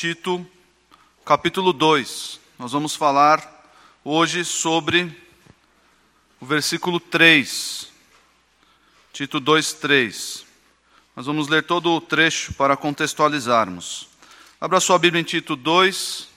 [0.00, 0.46] Tito,
[1.26, 2.40] capítulo 2.
[2.58, 3.70] Nós vamos falar
[4.02, 5.14] hoje sobre
[6.40, 7.86] o versículo 3.
[9.12, 10.46] Tito 2, 3.
[11.14, 14.08] Nós vamos ler todo o trecho para contextualizarmos.
[14.58, 16.28] Abra sua Bíblia em Tito 2,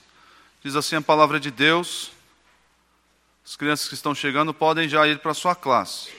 [0.62, 2.12] diz assim a palavra de Deus.
[3.46, 6.12] As crianças que estão chegando podem já ir para sua classe.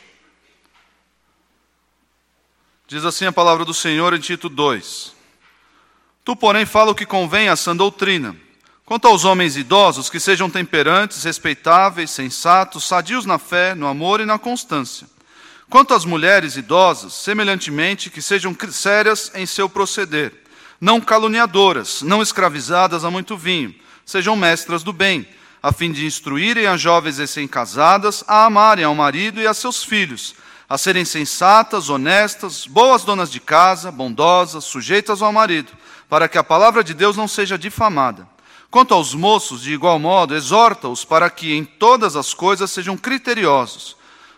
[2.88, 5.14] Diz assim a palavra do Senhor em Tito 2:
[6.26, 8.36] Tu, porém, fala o que convém à sã doutrina.
[8.84, 14.26] Quanto aos homens idosos, que sejam temperantes, respeitáveis, sensatos, sadios na fé, no amor e
[14.26, 15.08] na constância.
[15.70, 20.34] Quanto às mulheres idosas, semelhantemente, que sejam sérias em seu proceder,
[20.82, 25.28] não caluniadoras, não escravizadas a muito vinho, sejam mestras do bem,
[25.62, 30.34] a fim de instruírem as jovens recém-casadas a amarem ao marido e a seus filhos
[30.68, 35.72] a serem sensatas, honestas, boas donas de casa, bondosas, sujeitas ao marido,
[36.10, 38.28] para que a palavra de Deus não seja difamada.
[38.70, 43.96] Quanto aos moços, de igual modo, exorta-os para que em todas as coisas sejam criteriosos.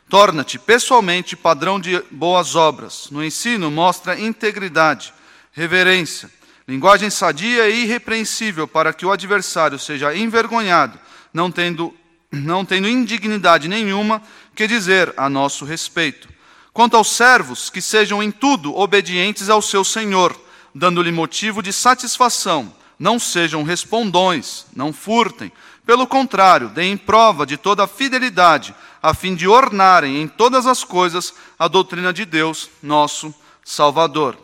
[0.09, 3.09] Torna-te pessoalmente padrão de boas obras.
[3.11, 5.13] No ensino, mostra integridade,
[5.51, 6.29] reverência,
[6.67, 10.99] linguagem sadia e irrepreensível, para que o adversário seja envergonhado,
[11.33, 11.93] não tendo
[12.31, 14.21] não tendo indignidade nenhuma
[14.55, 16.27] que dizer a nosso respeito.
[16.73, 20.39] Quanto aos servos, que sejam em tudo obedientes ao seu Senhor,
[20.77, 25.51] dando-lhe motivo de satisfação, não sejam respondões, não furtem.
[25.85, 30.83] Pelo contrário, deem prova de toda a fidelidade, a fim de ornarem em todas as
[30.83, 34.37] coisas a doutrina de Deus, nosso Salvador.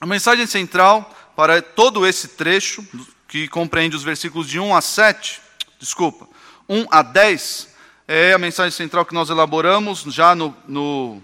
[0.00, 2.84] A mensagem central para todo esse trecho,
[3.28, 5.40] que compreende os versículos de 1 a 7,
[5.78, 6.26] desculpa,
[6.68, 7.68] 1 a 10,
[8.08, 11.22] é a mensagem central que nós elaboramos já, no, no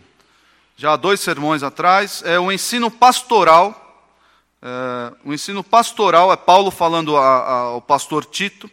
[0.76, 3.85] já há dois sermões atrás, é o ensino pastoral.
[4.62, 8.70] É, o ensino pastoral é Paulo falando a, a, ao pastor Tito.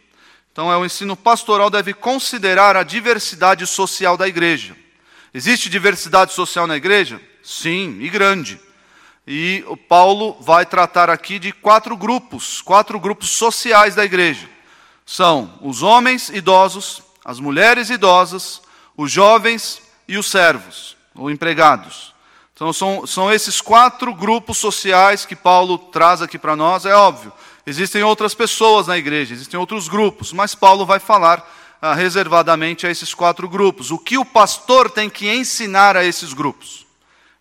[0.52, 4.76] Então, é o ensino pastoral deve considerar a diversidade social da igreja.
[5.32, 7.20] Existe diversidade social na igreja?
[7.42, 8.60] Sim, e grande.
[9.26, 14.54] E o Paulo vai tratar aqui de quatro grupos, quatro grupos sociais da igreja
[15.06, 18.62] são os homens idosos, as mulheres idosas,
[18.96, 22.13] os jovens e os servos, ou empregados.
[22.54, 26.86] Então, são, são esses quatro grupos sociais que Paulo traz aqui para nós.
[26.86, 27.32] É óbvio,
[27.66, 31.44] existem outras pessoas na igreja, existem outros grupos, mas Paulo vai falar
[31.82, 33.90] ah, reservadamente a esses quatro grupos.
[33.90, 36.86] O que o pastor tem que ensinar a esses grupos?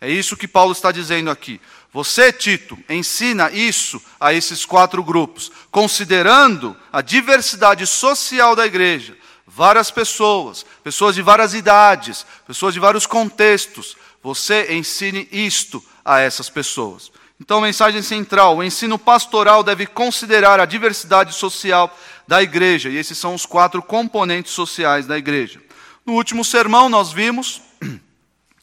[0.01, 1.61] É isso que Paulo está dizendo aqui.
[1.93, 9.15] Você, Tito, ensina isso a esses quatro grupos, considerando a diversidade social da igreja.
[9.45, 13.95] Várias pessoas, pessoas de várias idades, pessoas de vários contextos.
[14.23, 17.11] Você ensine isto a essas pessoas.
[17.39, 21.95] Então, mensagem central: o ensino pastoral deve considerar a diversidade social
[22.27, 25.61] da igreja, e esses são os quatro componentes sociais da igreja.
[26.05, 27.61] No último sermão, nós vimos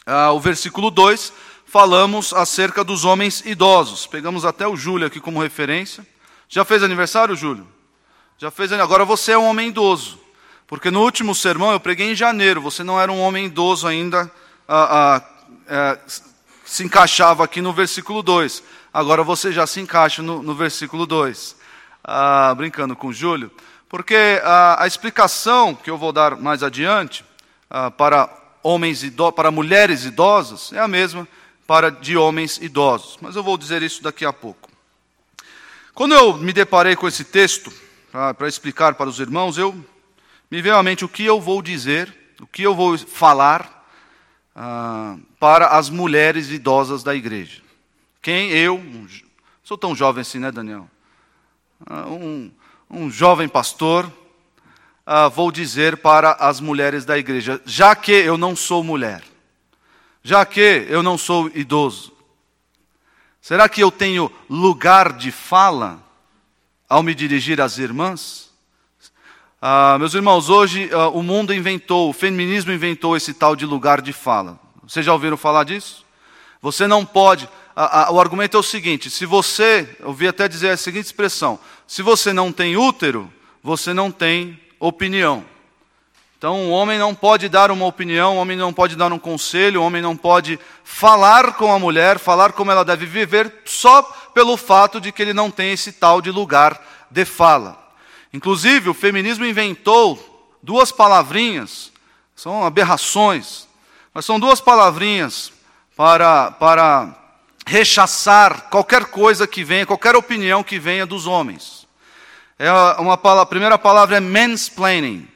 [0.07, 1.33] ah, o versículo 2
[1.67, 4.07] falamos acerca dos homens idosos.
[4.07, 6.05] Pegamos até o Júlio aqui como referência.
[6.49, 7.67] Já fez aniversário, Júlio?
[8.37, 10.19] Já fez Agora você é um homem idoso.
[10.67, 14.31] Porque no último sermão eu preguei em janeiro, você não era um homem idoso ainda,
[14.67, 15.23] a, a,
[15.71, 15.99] a,
[16.65, 18.63] se encaixava aqui no versículo 2.
[18.93, 21.57] Agora você já se encaixa no, no versículo 2.
[22.03, 23.51] Ah, brincando com Júlio.
[23.89, 27.25] Porque a, explicação que eu vou dar mais adiante
[27.71, 28.29] ah, para
[28.63, 31.27] homens idosos, para mulheres idosas é a mesma
[31.67, 33.17] para de homens idosos.
[33.21, 34.69] Mas eu vou dizer isso daqui a pouco.
[35.95, 37.73] Quando eu me deparei com esse texto,
[38.11, 39.73] para explicar para os irmãos, eu
[40.51, 43.80] me veio à mente o que eu vou dizer, o que eu vou falar
[44.63, 47.63] ah, para as mulheres idosas da igreja.
[48.21, 48.85] Quem eu,
[49.63, 50.89] sou tão jovem assim, né, Daniel?
[51.87, 52.51] Ah, um,
[52.91, 54.13] um jovem pastor,
[55.07, 59.23] ah, vou dizer para as mulheres da igreja, já que eu não sou mulher
[60.23, 62.13] já que eu não sou idoso?
[63.41, 66.03] Será que eu tenho lugar de fala
[66.89, 68.50] ao me dirigir às irmãs?
[69.63, 74.01] Ah, meus irmãos, hoje ah, o mundo inventou, o feminismo inventou esse tal de lugar
[74.01, 74.59] de fala.
[74.83, 76.03] Vocês já ouviram falar disso?
[76.63, 77.47] Você não pode.
[77.77, 81.59] Ah, o argumento é o seguinte: se você, eu ouvi até dizer a seguinte expressão:
[81.87, 83.31] se você não tem útero,
[83.63, 85.45] você não tem opinião.
[86.39, 89.83] Então, o homem não pode dar uma opinião, o homem não pode dar um conselho,
[89.83, 94.01] o homem não pode falar com a mulher, falar como ela deve viver, só
[94.33, 97.80] pelo fato de que ele não tem esse tal de lugar de fala.
[98.33, 101.93] Inclusive, o feminismo inventou duas palavrinhas,
[102.35, 103.67] são aberrações,
[104.15, 105.53] mas são duas palavrinhas
[105.97, 107.15] para, para
[107.67, 111.87] rechaçar qualquer coisa que venha, qualquer opinião que venha dos homens.
[112.59, 115.27] É uma a primeira palavra é mansplaining.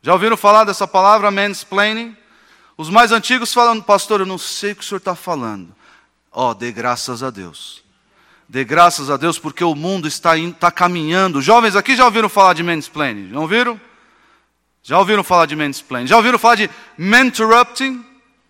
[0.00, 2.16] Já ouviram falar dessa palavra mansplaining?
[2.76, 5.74] Os mais antigos falam, pastor, eu não sei o que o senhor está falando.
[6.32, 7.81] Ó, oh, dê graças a Deus.
[8.52, 11.40] Dê graças a Deus porque o mundo está, está caminhando.
[11.40, 13.28] Jovens aqui já ouviram falar de mansplaining?
[13.28, 13.80] Não ouviram?
[14.82, 16.06] Já ouviram falar de mansplaining?
[16.06, 16.68] Já ouviram falar de
[16.98, 18.04] mentorrupting?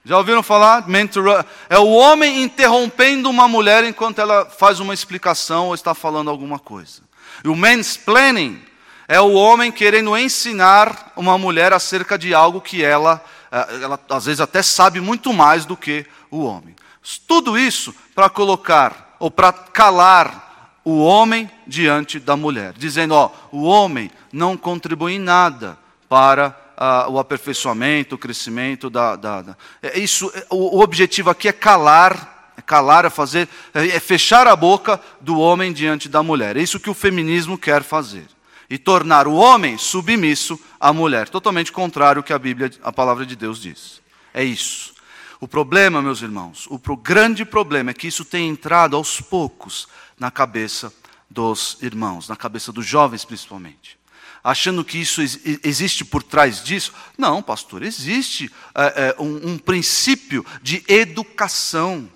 [0.04, 0.88] Já ouviram falar?
[0.88, 1.44] Mentor...
[1.70, 6.58] É o homem interrompendo uma mulher enquanto ela faz uma explicação ou está falando alguma
[6.58, 7.02] coisa.
[7.44, 8.60] E o mansplaining
[9.06, 14.24] é o homem querendo ensinar uma mulher acerca de algo que ela, eh, ela às
[14.24, 16.74] vezes até sabe muito mais do que o homem.
[17.28, 23.62] Tudo isso para colocar ou para calar o homem diante da mulher, dizendo: ó, o
[23.62, 25.78] homem não contribui em nada
[26.08, 29.14] para uh, o aperfeiçoamento, o crescimento da.
[29.14, 29.56] da, da.
[29.80, 34.00] É isso, é, o, o, objetivo aqui é calar, é calar, é fazer, é, é
[34.00, 36.56] fechar a boca do homem diante da mulher.
[36.56, 38.26] É isso que o feminismo quer fazer.
[38.68, 41.28] E tornar o homem submisso à mulher.
[41.28, 44.02] Totalmente contrário ao que a Bíblia, a palavra de Deus diz.
[44.34, 44.91] É isso.
[45.42, 50.30] O problema, meus irmãos, o grande problema é que isso tem entrado aos poucos na
[50.30, 50.94] cabeça
[51.28, 53.98] dos irmãos, na cabeça dos jovens principalmente
[54.44, 55.20] achando que isso
[55.64, 56.92] existe por trás disso.
[57.16, 62.08] Não, pastor, existe é, é, um, um, princípio de educação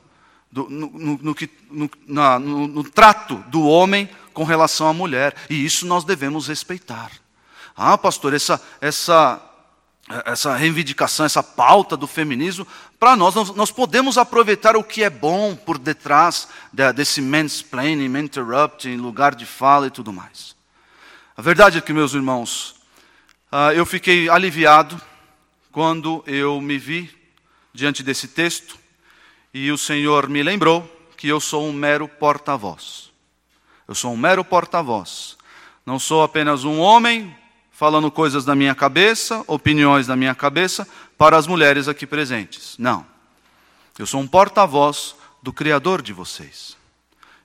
[0.51, 1.37] do, no, no, no,
[1.71, 7.11] no, na, no trato do homem com relação à mulher, e isso nós devemos respeitar.
[7.77, 9.41] Ah, pastor, essa, essa,
[10.25, 12.67] essa reivindicação, essa pauta do feminismo,
[12.99, 16.49] para nós, nós, podemos aproveitar o que é bom por detrás
[16.95, 20.55] desse mansplaining, interrupting, lugar de fala e tudo mais.
[21.37, 22.77] A verdade é que, meus irmãos,
[23.51, 25.01] ah, eu fiquei aliviado
[25.73, 27.11] quando eu me vi
[27.75, 28.79] diante desse texto
[29.53, 33.11] e o Senhor me lembrou que eu sou um mero porta-voz.
[33.89, 35.37] Eu sou um mero porta-voz.
[35.85, 37.37] Não sou apenas um homem
[37.77, 40.89] falando coisas da minha cabeça, opiniões da minha cabeça,
[41.19, 42.75] para as mulheres aqui presentes.
[42.79, 43.07] Não.
[43.99, 46.75] Eu sou um porta-voz do Criador de vocês.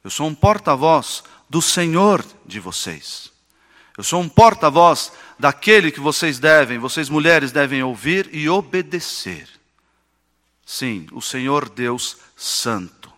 [0.01, 3.30] Eu sou um porta-voz do Senhor de vocês.
[3.98, 9.50] Eu sou um porta-voz daquele que vocês devem, vocês mulheres devem ouvir e obedecer.
[10.66, 13.12] Sim, o Senhor Deus Santo.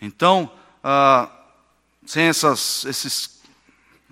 [0.00, 0.52] Então,
[0.84, 1.28] ah,
[2.06, 3.35] sem essas, esses,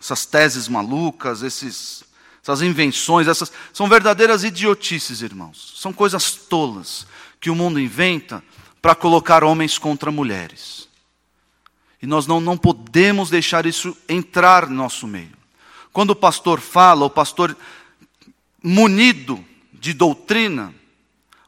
[0.04, 2.04] essas teses malucas, esses,
[2.42, 5.72] essas invenções, essas são verdadeiras idiotices, irmãos.
[5.78, 7.06] São coisas tolas
[7.40, 8.44] que o mundo inventa
[8.82, 10.90] para colocar homens contra mulheres.
[12.02, 15.32] E nós não, não podemos deixar isso entrar no nosso meio.
[15.90, 17.56] Quando o pastor fala, o pastor
[18.62, 19.42] munido
[19.72, 20.74] de doutrina,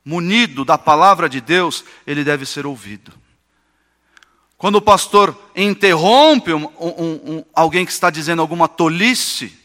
[0.02, 3.12] munido da palavra de Deus, ele deve ser ouvido.
[4.58, 9.56] Quando o pastor interrompe um, um, um, alguém que está dizendo alguma tolice,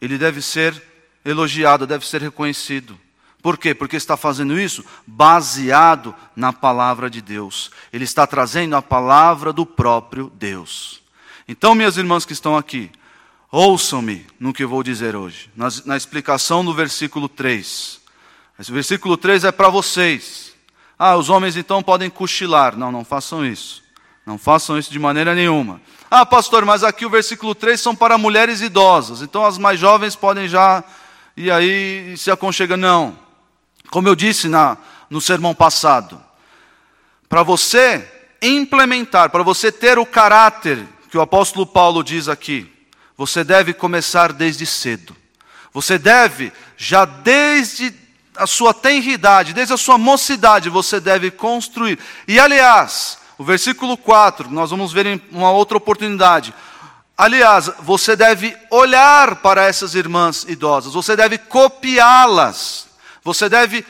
[0.00, 0.82] ele deve ser
[1.24, 2.98] elogiado, deve ser reconhecido.
[3.42, 3.74] Por quê?
[3.74, 7.70] Porque está fazendo isso baseado na palavra de Deus.
[7.92, 11.00] Ele está trazendo a palavra do próprio Deus.
[11.46, 12.90] Então, minhas irmãs que estão aqui,
[13.50, 18.00] Ouçam-me no que vou dizer hoje, na, na explicação do versículo 3.
[18.58, 20.54] Esse versículo 3 é para vocês.
[20.98, 22.76] Ah, os homens então podem cochilar.
[22.76, 23.82] Não, não façam isso.
[24.24, 25.80] Não façam isso de maneira nenhuma.
[26.10, 29.22] Ah, pastor, mas aqui o versículo 3 são para mulheres idosas.
[29.22, 30.82] Então as mais jovens podem já
[31.36, 32.76] e aí se aconchega.
[32.76, 33.16] Não.
[33.90, 34.76] Como eu disse na,
[35.10, 36.20] no sermão passado,
[37.28, 38.06] para você
[38.42, 42.70] implementar, para você ter o caráter que o apóstolo Paulo diz aqui,
[43.16, 45.16] você deve começar desde cedo.
[45.72, 47.90] Você deve, já desde
[48.36, 51.98] a sua tenridade, desde a sua mocidade, você deve construir.
[52.26, 56.54] E aliás, o versículo 4, nós vamos ver em uma outra oportunidade.
[57.16, 62.88] Aliás, você deve olhar para essas irmãs idosas, você deve copiá-las,
[63.22, 63.84] você deve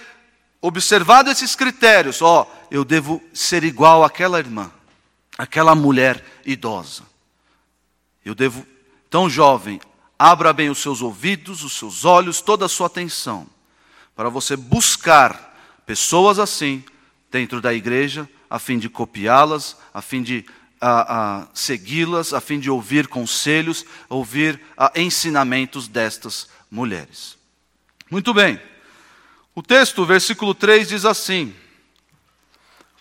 [0.60, 2.22] observar desses critérios.
[2.22, 4.70] Ó, oh, eu devo ser igual àquela irmã,
[5.36, 7.02] àquela mulher idosa.
[8.24, 8.66] Eu devo
[9.08, 9.80] então, jovem,
[10.18, 13.46] abra bem os seus ouvidos, os seus olhos, toda a sua atenção,
[14.16, 15.54] para você buscar
[15.84, 16.82] pessoas assim
[17.30, 20.44] dentro da igreja, a fim de copiá-las, a fim de
[21.54, 24.60] segui-las, a fim de ouvir conselhos, ouvir
[24.94, 27.36] ensinamentos destas mulheres.
[28.10, 28.60] Muito bem.
[29.54, 31.54] O texto, versículo 3, diz assim: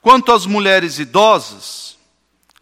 [0.02, 1.98] Quanto às mulheres idosas,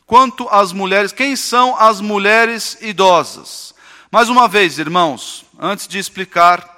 [0.06, 1.12] quanto às mulheres.
[1.12, 3.74] Quem são as mulheres idosas?
[4.12, 6.73] Mais uma vez, irmãos, antes de explicar,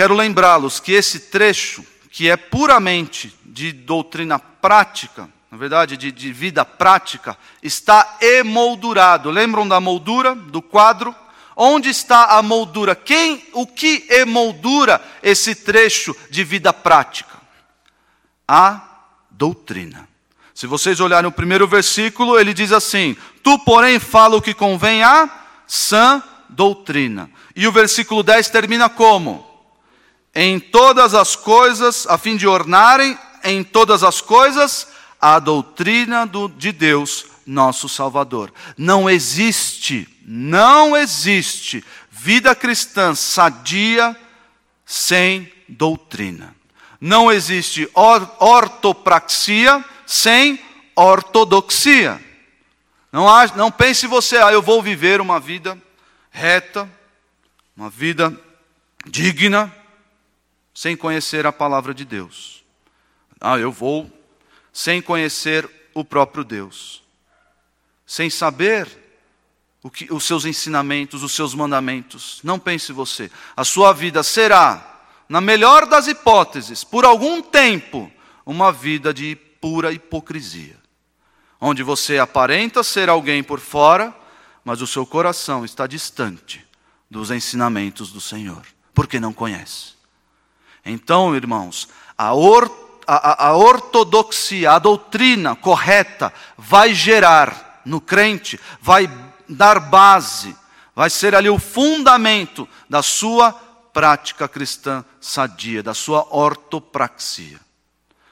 [0.00, 6.32] quero lembrá-los que esse trecho, que é puramente de doutrina prática, na verdade, de, de
[6.32, 9.30] vida prática, está emoldurado.
[9.30, 11.14] Lembram da moldura do quadro?
[11.54, 12.94] Onde está a moldura?
[12.94, 17.36] Quem, o que emoldura esse trecho de vida prática?
[18.48, 18.80] A
[19.30, 20.08] doutrina.
[20.54, 25.02] Se vocês olharem o primeiro versículo, ele diz assim: Tu, porém, fala o que convém
[25.02, 25.28] à
[25.66, 27.30] sã doutrina.
[27.54, 29.49] E o versículo 10 termina como?
[30.34, 34.88] Em todas as coisas, a fim de ornarem em todas as coisas
[35.20, 38.52] a doutrina do, de Deus, nosso Salvador.
[38.76, 44.16] Não existe, não existe vida cristã sadia
[44.86, 46.54] sem doutrina.
[47.00, 50.60] Não existe or, ortopraxia sem
[50.94, 52.20] ortodoxia.
[53.12, 55.80] Não, há, não pense você, ah, eu vou viver uma vida
[56.30, 56.88] reta,
[57.76, 58.38] uma vida
[59.06, 59.74] digna,
[60.80, 62.64] sem conhecer a palavra de Deus.
[63.38, 64.10] Ah, eu vou
[64.72, 67.02] sem conhecer o próprio Deus,
[68.06, 68.88] sem saber
[69.92, 72.40] que, os seus ensinamentos, os seus mandamentos.
[72.42, 73.30] Não pense você.
[73.54, 78.10] A sua vida será, na melhor das hipóteses, por algum tempo,
[78.46, 80.78] uma vida de pura hipocrisia,
[81.60, 84.16] onde você aparenta ser alguém por fora,
[84.64, 86.66] mas o seu coração está distante
[87.10, 89.99] dos ensinamentos do Senhor, porque não conhece.
[90.84, 99.10] Então, irmãos, a ortodoxia a, a ortodoxia, a doutrina correta, vai gerar no crente, vai
[99.48, 100.56] dar base,
[100.94, 103.52] vai ser ali o fundamento da sua
[103.92, 107.58] prática cristã sadia, da sua ortopraxia.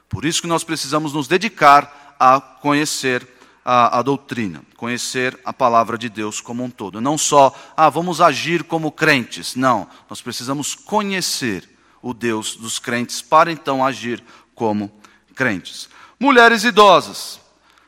[0.09, 3.26] Por isso que nós precisamos nos dedicar a conhecer
[3.64, 7.00] a, a, doutrina, conhecer a palavra de Deus como um todo.
[7.00, 9.57] Não só, ah, vamos agir como crentes.
[9.57, 11.69] Não, nós precisamos conhecer
[12.02, 14.23] o Deus dos crentes para então agir
[14.55, 14.90] como
[15.35, 15.88] crentes.
[16.19, 17.40] Mulheres idosas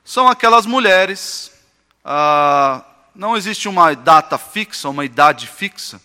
[0.05, 1.53] são aquelas mulheres,
[2.05, 6.01] ah, não existe uma data fixa, uma idade fixa.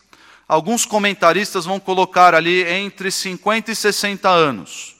[0.48, 4.96] Alguns comentaristas vão colocar ali entre 50 e 60 anos.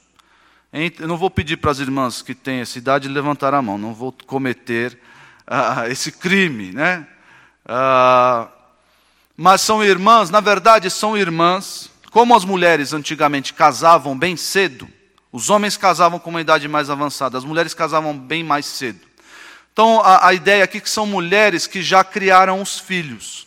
[1.00, 3.94] Eu não vou pedir para as irmãs que têm essa idade levantar a mão, não
[3.94, 5.00] vou cometer
[5.48, 7.08] ah, esse crime, né?
[7.66, 8.48] Ah,
[9.38, 14.88] mas são irmãs, na verdade são irmãs, como as mulheres antigamente casavam bem cedo,
[15.34, 19.02] os homens casavam com uma idade mais avançada, as mulheres casavam bem mais cedo.
[19.74, 23.46] Então a, a ideia aqui é que são mulheres que já criaram os filhos,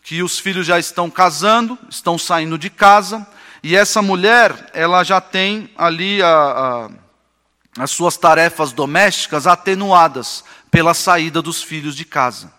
[0.00, 3.26] que os filhos já estão casando, estão saindo de casa,
[3.64, 10.94] e essa mulher, ela já tem ali a, a, as suas tarefas domésticas atenuadas pela
[10.94, 12.52] saída dos filhos de casa.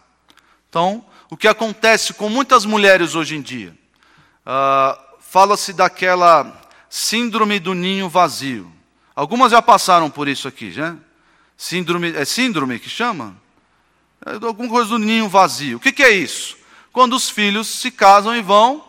[0.67, 3.74] Então, o que acontece com muitas mulheres hoje em dia?
[4.46, 6.59] Uh, Fala-se daquela
[6.89, 8.74] síndrome do ninho vazio.
[9.15, 10.98] Algumas já passaram por isso aqui, já?
[11.55, 13.38] Síndrome, é síndrome que chama?
[14.25, 15.77] É alguma coisa do ninho vazio.
[15.77, 16.57] O que, que é isso?
[16.91, 18.83] Quando os filhos se casam e vão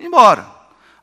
[0.00, 0.50] embora.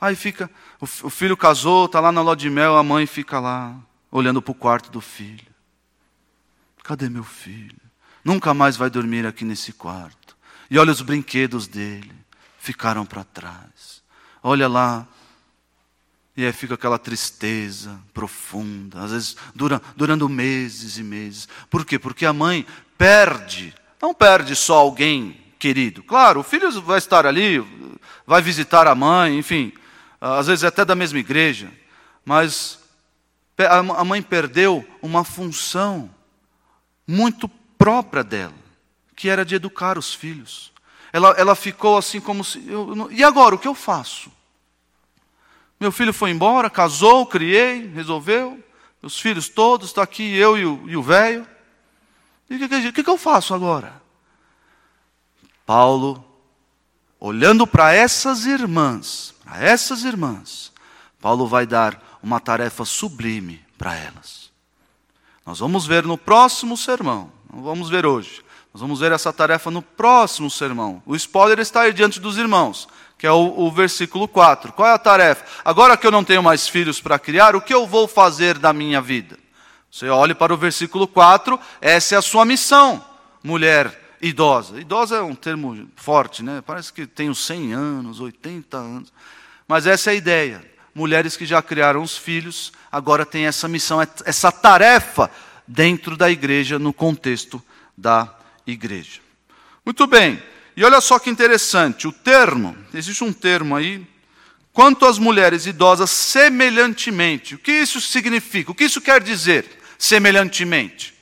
[0.02, 0.50] Aí fica,
[0.82, 3.76] o, o filho casou, está lá na lua de mel, a mãe fica lá,
[4.12, 5.46] olhando para o quarto do filho.
[6.84, 7.78] Cadê meu filho?
[8.24, 10.36] Nunca mais vai dormir aqui nesse quarto.
[10.72, 12.12] E olha os brinquedos dele,
[12.58, 13.75] ficaram para trás.
[14.48, 15.08] Olha lá
[16.38, 21.48] e aí fica aquela tristeza profunda, às vezes dura, durando meses e meses.
[21.68, 21.98] Por quê?
[21.98, 22.64] Porque a mãe
[22.96, 26.04] perde, não perde só alguém querido.
[26.04, 27.66] Claro, o filho vai estar ali,
[28.28, 29.74] vai visitar a mãe, enfim,
[30.22, 31.72] às vezes até da mesma igreja,
[32.24, 32.78] mas
[33.58, 36.08] a mãe perdeu uma função
[37.08, 37.50] muito
[37.80, 38.54] própria dela,
[39.16, 40.75] que era de educar os filhos.
[41.16, 42.62] Ela, ela ficou assim como se.
[42.68, 44.30] Eu, e agora, o que eu faço?
[45.80, 48.62] Meu filho foi embora, casou, criei, resolveu.
[49.02, 51.48] Os filhos todos, está aqui eu e o velho.
[52.50, 54.02] E o que, que, que eu faço agora?
[55.66, 56.22] Paulo,
[57.18, 60.74] olhando para essas irmãs, para essas irmãs,
[61.22, 64.52] Paulo vai dar uma tarefa sublime para elas.
[65.46, 68.44] Nós vamos ver no próximo sermão, não vamos ver hoje.
[68.76, 71.02] Nós vamos ver essa tarefa no próximo sermão.
[71.06, 74.74] O spoiler está aí diante dos irmãos que é o, o, versículo 4.
[74.74, 75.46] Qual é a tarefa?
[75.64, 78.74] Agora que eu não tenho mais filhos para criar, o que eu vou fazer da
[78.74, 79.40] minha vida?
[79.90, 83.02] Você olhe para o versículo 4, essa é a sua missão,
[83.42, 84.78] mulher idosa.
[84.78, 86.62] Idosa é um termo forte, né?
[86.68, 89.14] Parece que uns 100 anos, 80 anos.
[89.66, 90.62] Mas essa é a ideia.
[90.94, 95.32] Mulheres que já criaram os filhos, agora têm essa missão, essa tarefa
[95.66, 97.64] dentro da igreja, no contexto
[97.98, 98.35] da
[98.66, 99.22] igreja.
[99.86, 100.42] Muito bem.
[100.76, 104.06] E olha só que interessante, o termo, existe um termo aí,
[104.74, 107.56] quanto às mulheres idosas semelhantemente.
[107.56, 108.72] O que isso significa?
[108.72, 109.66] O que isso quer dizer?
[109.98, 111.14] semelhantemente?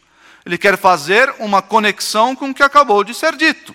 [0.45, 3.73] Ele quer fazer uma conexão com o que acabou de ser dito,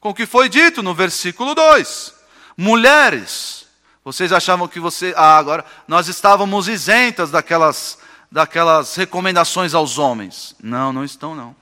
[0.00, 2.14] com o que foi dito no versículo 2.
[2.56, 3.66] Mulheres,
[4.04, 5.14] vocês achavam que você.
[5.16, 7.98] Ah, agora nós estávamos isentas daquelas,
[8.30, 10.56] daquelas recomendações aos homens.
[10.60, 11.54] Não, não estão, não.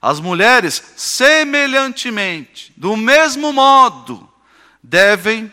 [0.00, 4.28] As mulheres, semelhantemente, do mesmo modo,
[4.82, 5.52] devem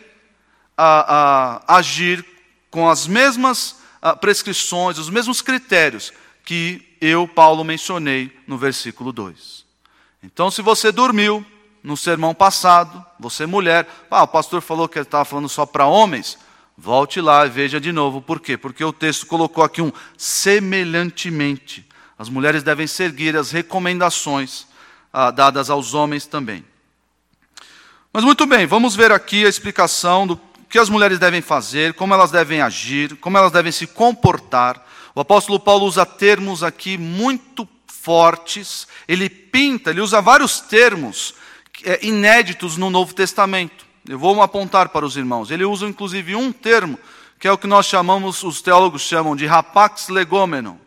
[0.76, 2.24] ah, ah, agir
[2.70, 6.12] com as mesmas ah, prescrições, os mesmos critérios
[6.44, 9.66] que eu, Paulo, mencionei no versículo 2.
[10.22, 11.44] Então, se você dormiu
[11.82, 15.86] no sermão passado, você mulher, ah, o pastor falou que ele estava falando só para
[15.86, 16.38] homens,
[16.76, 18.22] volte lá e veja de novo.
[18.22, 18.56] Por quê?
[18.56, 21.87] Porque o texto colocou aqui um semelhantemente.
[22.18, 24.66] As mulheres devem seguir as recomendações
[25.12, 26.64] ah, dadas aos homens também.
[28.12, 32.12] Mas muito bem, vamos ver aqui a explicação do que as mulheres devem fazer, como
[32.12, 34.84] elas devem agir, como elas devem se comportar.
[35.14, 41.34] O apóstolo Paulo usa termos aqui muito fortes, ele pinta, ele usa vários termos
[41.84, 43.86] é, inéditos no Novo Testamento.
[44.08, 45.50] Eu vou apontar para os irmãos.
[45.50, 46.98] Ele usa inclusive um termo,
[47.38, 50.80] que é o que nós chamamos, os teólogos chamam de rapax legomeno.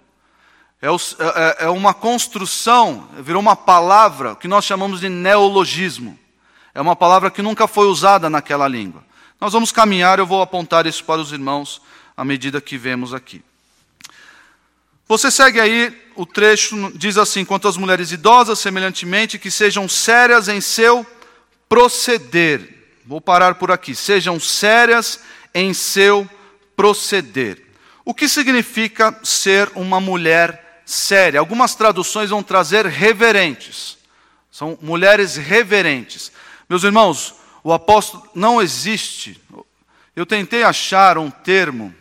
[0.82, 6.18] É, é, é uma construção, virou uma palavra que nós chamamos de neologismo.
[6.74, 9.04] É uma palavra que nunca foi usada naquela língua.
[9.40, 11.82] Nós vamos caminhar, eu vou apontar isso para os irmãos
[12.18, 13.44] à medida que vemos aqui.
[15.08, 20.48] Você segue aí, o trecho diz assim: quanto às mulheres idosas, semelhantemente, que sejam sérias
[20.48, 21.06] em seu
[21.68, 23.02] proceder.
[23.06, 23.94] Vou parar por aqui.
[23.94, 25.20] Sejam sérias
[25.54, 26.28] em seu
[26.76, 27.62] proceder.
[28.06, 31.40] O que significa ser uma mulher séria?
[31.40, 33.98] Algumas traduções vão trazer reverentes.
[34.52, 36.32] São mulheres reverentes.
[36.70, 39.42] Meus irmãos, o apóstolo não existe.
[40.16, 41.94] Eu tentei achar um termo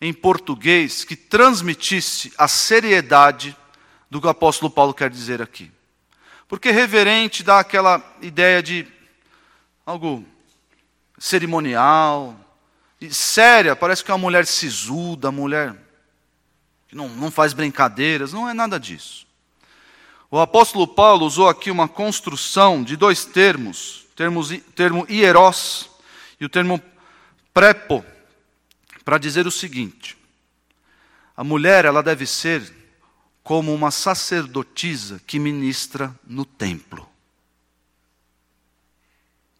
[0.00, 3.56] em português que transmitisse a seriedade
[4.10, 5.70] do que o apóstolo Paulo quer dizer aqui.
[6.48, 8.86] Porque reverente dá aquela ideia de
[9.86, 10.24] algo
[11.18, 12.34] cerimonial,
[13.10, 15.76] séria, parece que é uma mulher sisuda, mulher
[16.90, 19.24] que não, não faz brincadeiras, não é nada disso.
[20.28, 25.88] O apóstolo Paulo usou aqui uma construção de dois termos, termos termo hierós
[26.40, 26.82] e o termo
[27.54, 28.04] prepo,
[29.04, 30.18] para dizer o seguinte:
[31.36, 32.74] a mulher ela deve ser
[33.40, 37.08] como uma sacerdotisa que ministra no templo.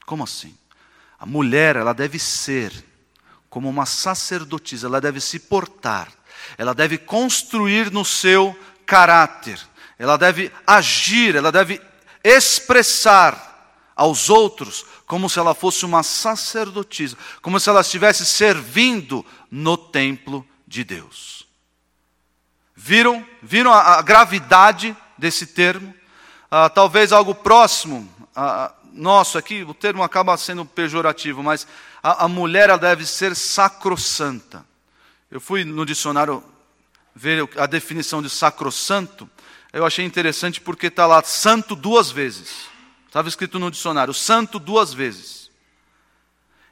[0.05, 0.57] Como assim?
[1.17, 2.73] A mulher ela deve ser
[3.49, 6.13] como uma sacerdotisa, ela deve se portar,
[6.57, 9.61] ela deve construir no seu caráter,
[9.99, 11.81] ela deve agir, ela deve
[12.25, 13.49] expressar
[13.95, 20.47] aos outros como se ela fosse uma sacerdotisa, como se ela estivesse servindo no templo
[20.67, 21.47] de Deus.
[22.75, 23.27] Viram?
[23.43, 25.95] Viram a, a gravidade desse termo?
[26.51, 31.67] Ah, talvez algo próximo ah, nosso aqui, o termo acaba sendo pejorativo, mas
[32.03, 34.65] a, a mulher deve ser sacrossanta.
[35.31, 36.43] Eu fui no dicionário
[37.15, 39.29] ver a definição de sacrossanto,
[39.73, 42.69] eu achei interessante porque está lá santo duas vezes.
[43.07, 45.51] Estava escrito no dicionário, santo duas vezes.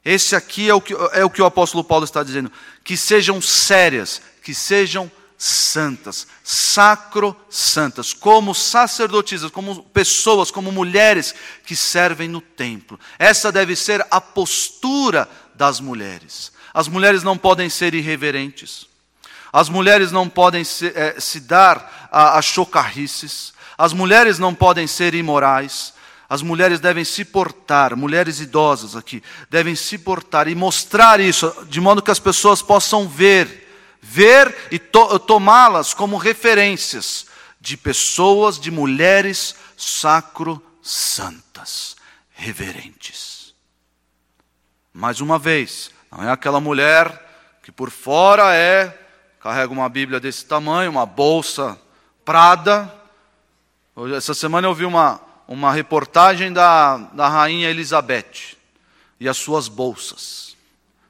[0.05, 2.51] Esse aqui é o, que, é o que o apóstolo Paulo está dizendo.
[2.83, 12.29] Que sejam sérias, que sejam santas, sacro-santas, como sacerdotisas, como pessoas, como mulheres que servem
[12.29, 12.99] no templo.
[13.19, 16.53] Essa deve ser a postura das mulheres.
[16.79, 18.87] As mulheres não podem ser irreverentes.
[19.53, 23.53] As mulheres não podem se, é, se dar a, a chocarrices.
[23.77, 25.93] As mulheres não podem ser imorais.
[26.29, 31.81] As mulheres devem se portar, mulheres idosas aqui, devem se portar e mostrar isso, de
[31.81, 37.27] modo que as pessoas possam ver, ver e to tomá-las como referências
[37.61, 41.97] de pessoas, de mulheres sacro-santas,
[42.37, 43.53] reverentes.
[44.93, 47.27] Mais uma vez, não é aquela mulher
[47.63, 48.97] que por fora é,
[49.41, 51.79] carrega uma Bíblia desse tamanho, uma bolsa
[52.25, 52.93] Prada.
[54.15, 58.57] Essa semana eu vi uma, uma reportagem da, da rainha Elizabeth
[59.19, 60.57] e as suas bolsas.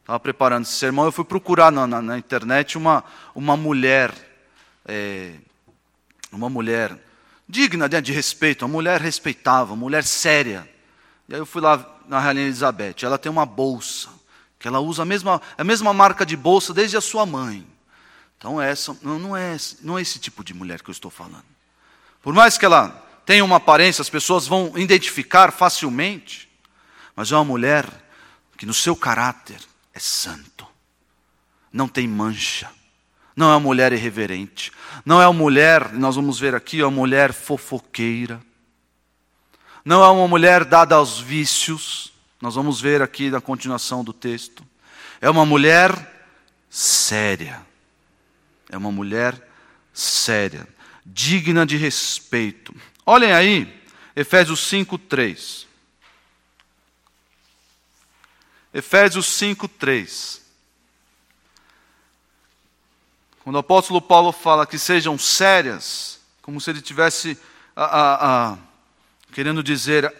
[0.00, 4.12] Estava preparando esse sermão, eu fui procurar na, na, na internet uma, uma mulher,
[4.87, 5.34] é,
[6.32, 6.96] uma mulher
[7.48, 10.68] digna de, de respeito, uma mulher respeitável, uma mulher séria.
[11.28, 14.08] E aí eu fui lá na rainha Elizabeth, ela tem uma bolsa,
[14.59, 17.66] que ela usa a mesma, a mesma marca de bolsa desde a sua mãe.
[18.37, 21.44] Então essa não, não, é, não é esse tipo de mulher que eu estou falando.
[22.23, 22.90] Por mais que ela
[23.25, 26.49] tem uma aparência, as pessoas vão identificar facilmente,
[27.14, 27.87] mas é uma mulher
[28.57, 29.61] que no seu caráter
[29.94, 30.66] é santo,
[31.73, 32.71] não tem mancha,
[33.37, 34.73] não é uma mulher irreverente,
[35.05, 38.40] não é uma mulher, nós vamos ver aqui, é uma mulher fofoqueira,
[39.85, 44.64] não é uma mulher dada aos vícios, nós vamos ver aqui na continuação do texto,
[45.20, 45.90] é uma mulher
[46.70, 47.61] séria,
[48.68, 49.40] é uma mulher
[49.92, 50.68] séria,
[51.05, 52.74] digna de respeito.
[53.05, 53.83] Olhem aí,
[54.14, 55.66] Efésios 5, 3.
[58.72, 60.42] Efésios 5, 3.
[63.42, 67.38] Quando o apóstolo Paulo fala que sejam sérias, como se ele tivesse
[67.74, 68.59] a, a, a,
[69.33, 70.14] querendo dizer,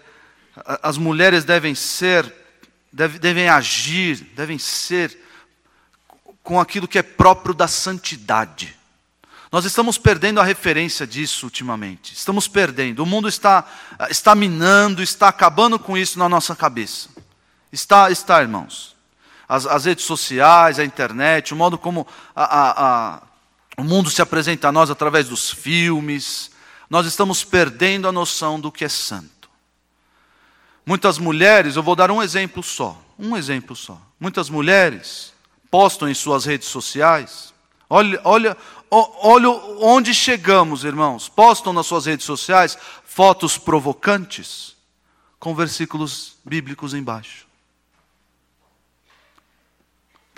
[0.83, 2.33] as mulheres devem ser,
[2.93, 5.17] devem, devem agir, devem ser
[6.43, 8.77] com aquilo que é próprio da santidade.
[9.51, 12.13] Nós estamos perdendo a referência disso ultimamente.
[12.13, 13.03] Estamos perdendo.
[13.03, 13.65] O mundo está,
[14.11, 17.09] está minando, está acabando com isso na nossa cabeça.
[17.73, 18.99] Está, está, irmãos
[19.49, 23.23] as, as redes sociais, a internet, o modo como a, a, a,
[23.79, 26.51] o mundo se apresenta a nós através dos filmes,
[26.91, 29.38] nós estamos perdendo a noção do que é santo.
[30.89, 34.01] Muitas mulheres, eu vou dar um exemplo só, um exemplo só.
[34.19, 35.35] Muitas mulheres
[35.71, 37.53] postam em suas redes sociais,
[37.91, 38.57] olha, olha,
[38.91, 41.29] olha onde chegamos, irmãos.
[41.29, 44.77] Postam nas suas redes sociais fotos provocantes
[45.39, 47.49] com versículos bíblicos embaixo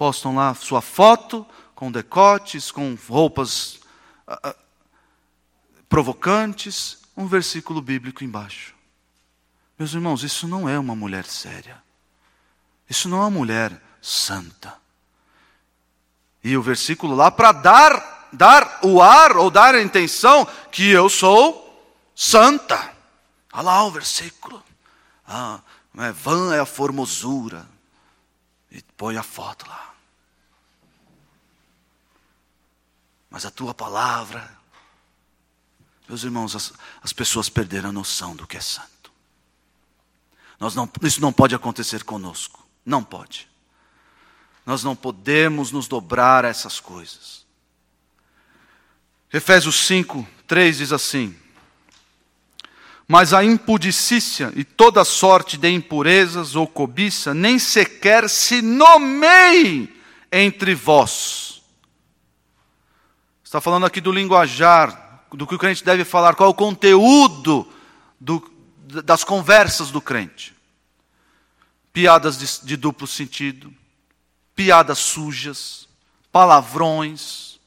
[0.00, 3.74] postam lá sua foto com decotes, com roupas
[4.26, 4.54] uh, uh,
[5.90, 8.74] provocantes, um versículo bíblico embaixo.
[9.80, 11.82] Meus irmãos, isso não é uma mulher séria.
[12.86, 14.76] Isso não é uma mulher santa.
[16.44, 21.08] E o versículo lá para dar dar o ar ou dar a intenção que eu
[21.08, 22.94] sou santa.
[23.54, 24.62] Olha lá o versículo.
[25.26, 25.62] Ah,
[25.96, 27.66] é vã é a formosura.
[28.70, 29.94] E põe a foto lá.
[33.30, 34.46] Mas a tua palavra,
[36.06, 36.70] meus irmãos, as,
[37.02, 38.99] as pessoas perderam a noção do que é santo.
[40.60, 42.64] Nós não, isso não pode acontecer conosco.
[42.86, 43.48] Não pode.
[44.64, 47.44] Nós não podemos nos dobrar a essas coisas.
[49.32, 51.34] Efésios 5, 3 diz assim:
[53.08, 59.98] Mas a impudicícia e toda sorte de impurezas ou cobiça nem sequer se nomeie
[60.30, 61.50] entre vós
[63.50, 67.66] Está falando aqui do linguajar, do que o crente deve falar, qual é o conteúdo
[68.20, 68.40] do,
[69.04, 70.54] das conversas do crente.
[71.92, 73.74] Piadas de, de duplo sentido,
[74.54, 75.88] piadas sujas,
[76.30, 77.58] palavrões.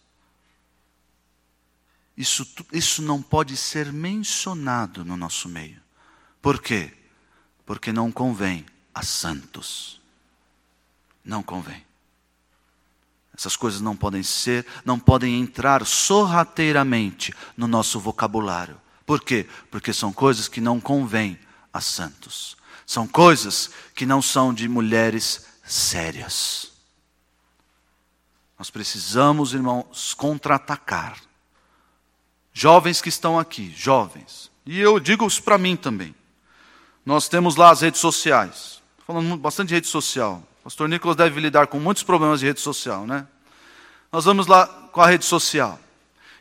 [2.15, 5.81] Isso, isso não pode ser mencionado no nosso meio.
[6.41, 6.93] Por quê?
[7.65, 9.99] Porque não convém a santos.
[11.23, 11.83] Não convém.
[13.35, 18.79] Essas coisas não podem ser, não podem entrar sorrateiramente no nosso vocabulário.
[19.13, 19.45] Por quê?
[19.69, 21.37] Porque são coisas que não convêm
[21.71, 22.57] a santos.
[22.83, 26.71] São coisas que não são de mulheres sérias.
[28.57, 31.15] Nós precisamos, irmãos, contra-atacar.
[32.51, 36.15] Jovens que estão aqui, jovens, e eu digo isso para mim também.
[37.05, 40.41] Nós temos lá as redes sociais, falando bastante de rede social.
[40.61, 43.27] O pastor Nicolas deve lidar com muitos problemas de rede social, né?
[44.11, 45.79] Nós vamos lá com a rede social.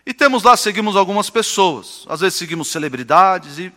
[0.04, 2.04] E temos lá, seguimos algumas pessoas.
[2.08, 3.72] Às vezes seguimos celebridades e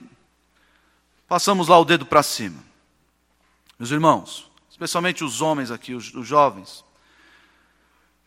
[1.28, 2.64] passamos lá o dedo para cima.
[3.78, 6.84] Meus irmãos, especialmente os homens aqui, os, os jovens,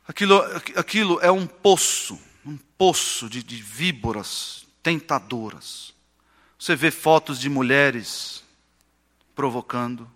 [0.07, 0.41] aquilo,
[0.77, 5.93] aquilo é um poço, um poço de, de víboras tentadoras.
[6.59, 8.43] Você vê fotos de mulheres
[9.35, 10.09] provocando,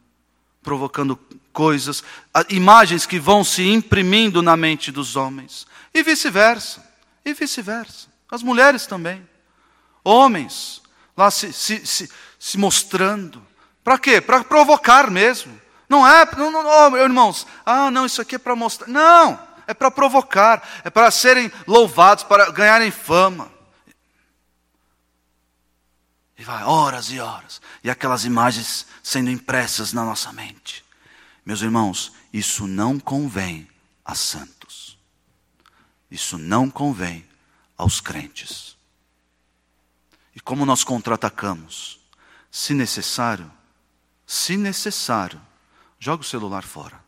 [0.63, 1.17] provocando
[1.53, 2.03] coisas,
[2.49, 5.67] imagens que vão se imprimindo na mente dos homens.
[5.93, 6.92] E vice-versa.
[7.25, 8.09] E vice-versa.
[8.31, 9.27] As mulheres também.
[10.05, 10.83] Homens
[11.17, 13.45] lá se, se, se, se mostrando.
[13.85, 14.21] Para quê?
[14.21, 15.61] Para provocar mesmo.
[15.89, 18.89] Não é, não, não, oh, irmãos, ah, não, isso aqui é para mostrar.
[18.89, 23.53] Não, é para provocar, é para serem louvados, para ganharem fama.
[26.39, 27.61] E vai horas e horas.
[27.85, 30.83] E aquelas imagens sendo impressas na nossa mente.
[31.45, 33.69] Meus irmãos, isso não convém
[34.05, 34.62] a santos.
[36.13, 37.27] Isso não convém
[37.75, 38.77] aos crentes.
[40.37, 41.99] E como nós contra-atacamos?
[42.51, 43.51] Se necessário,
[44.27, 45.41] se necessário,
[45.99, 47.03] joga o celular fora.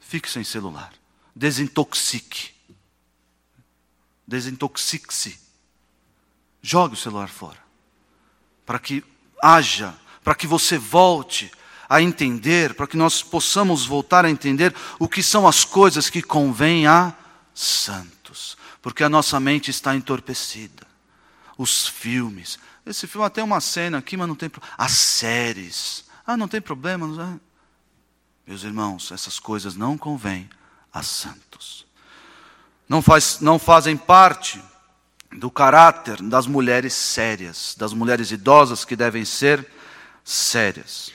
[0.00, 0.90] Fique sem celular.
[1.34, 2.54] Desintoxique.
[4.26, 5.38] Desintoxique-se.
[6.62, 7.66] Jogue o celular fora
[8.64, 9.04] para que
[9.40, 11.52] haja, para que você volte
[11.88, 16.20] a entender, para que nós possamos voltar a entender o que são as coisas que
[16.22, 17.14] convém a
[17.56, 20.86] santos, porque a nossa mente está entorpecida.
[21.56, 24.74] Os filmes, esse filme tem uma cena aqui, mas não tem problema.
[24.76, 27.06] As séries, ah, não tem problema.
[27.06, 27.40] Não é?
[28.46, 30.48] Meus irmãos, essas coisas não convêm
[30.92, 31.86] a santos.
[32.86, 34.62] Não, faz, não fazem parte
[35.32, 39.66] do caráter das mulheres sérias, das mulheres idosas que devem ser
[40.22, 41.10] sérias.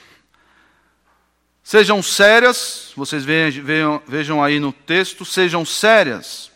[1.72, 6.50] Sejam sérias, vocês vejam, vejam aí no texto, sejam sérias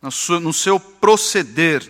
[0.00, 1.82] no seu proceder.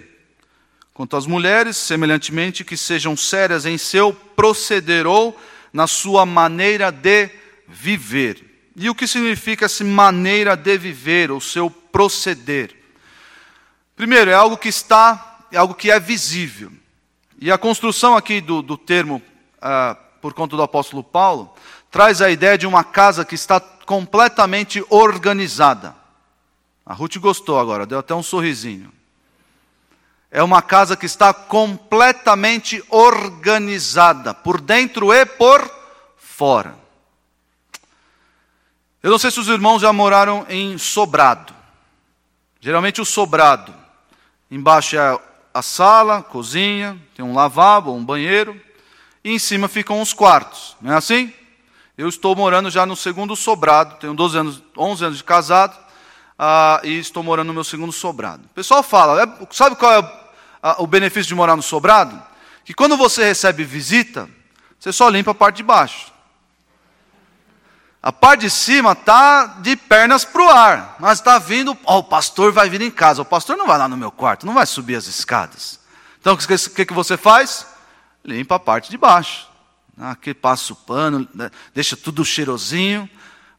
[0.95, 5.39] Quanto às mulheres, semelhantemente, que sejam sérias em seu proceder ou
[5.75, 7.29] na sua maneira de
[7.69, 8.43] viver.
[8.75, 12.75] E o que significa essa maneira de viver, o seu proceder?
[13.95, 16.73] Primeiro, é algo que está, é algo que é visível.
[17.39, 19.21] E a construção aqui do, do termo,
[19.61, 21.55] ah, por conta do apóstolo Paulo,
[21.91, 25.95] traz a ideia de uma casa que está completamente organizada.
[26.85, 28.93] A Ruth gostou agora, deu até um sorrisinho.
[30.31, 35.71] É uma casa que está completamente organizada, por dentro e por
[36.17, 36.77] fora.
[39.03, 41.55] Eu não sei se os irmãos já moraram em sobrado.
[42.61, 43.75] Geralmente o sobrado.
[44.51, 45.21] Embaixo é
[45.55, 48.61] a sala, cozinha, tem um lavabo, um banheiro.
[49.25, 50.77] E em cima ficam os quartos.
[50.81, 51.33] Não é assim?
[51.99, 55.77] Eu estou morando já no segundo sobrado, tenho 12 anos, 11 anos de casado,
[56.39, 58.45] uh, e estou morando no meu segundo sobrado.
[58.45, 62.23] O pessoal fala, é, sabe qual é o benefício de morar no sobrado?
[62.65, 64.31] Que quando você recebe visita,
[64.79, 66.13] você só limpa a parte de baixo.
[68.01, 72.05] A parte de cima está de pernas para o ar, mas está vindo, oh, o
[72.05, 73.23] pastor vai vir em casa.
[73.23, 75.81] O pastor não vai lá no meu quarto, não vai subir as escadas.
[76.21, 77.67] Então o que, que, que você faz?
[78.25, 79.48] Limpa a parte de baixo.
[79.99, 83.11] Aqui passa o pano, né, deixa tudo cheirosinho,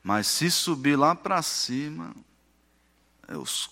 [0.02, 2.15] mas se subir lá para cima,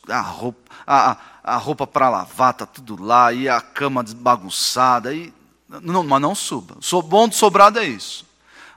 [0.10, 5.34] a roupa, a, a roupa para lavar está tudo lá, e a cama bagunçada, e,
[5.68, 6.78] não, mas não suba.
[6.92, 8.26] O bom do sobrado é isso.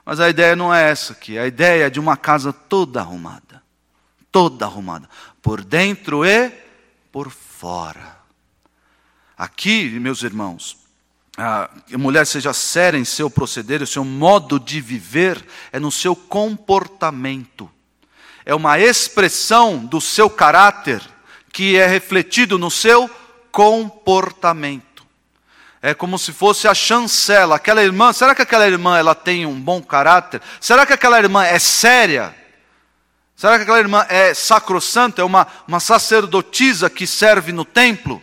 [0.05, 3.61] Mas a ideia não é essa aqui, a ideia é de uma casa toda arrumada.
[4.31, 5.09] Toda arrumada,
[5.41, 6.49] por dentro e
[7.11, 8.17] por fora.
[9.37, 10.77] Aqui, meus irmãos,
[11.41, 16.15] a mulher seja séria em seu proceder, o seu modo de viver, é no seu
[16.15, 17.69] comportamento.
[18.45, 21.01] É uma expressão do seu caráter
[21.51, 23.09] que é refletido no seu
[23.51, 25.05] comportamento.
[25.81, 29.59] É como se fosse a chancela, aquela irmã, será que aquela irmã ela tem um
[29.59, 30.41] bom caráter?
[30.59, 32.35] Será que aquela irmã é séria?
[33.35, 38.21] Será que aquela irmã é sacrossanta, é uma, uma sacerdotisa que serve no templo?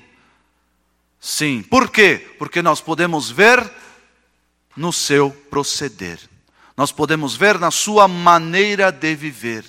[1.20, 1.62] Sim.
[1.62, 2.34] Por quê?
[2.38, 3.70] Porque nós podemos ver
[4.76, 6.18] no seu proceder.
[6.76, 9.64] Nós podemos ver na sua maneira de viver.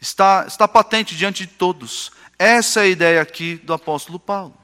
[0.00, 2.12] Está, está patente diante de todos.
[2.38, 4.54] Essa é a ideia aqui do apóstolo Paulo.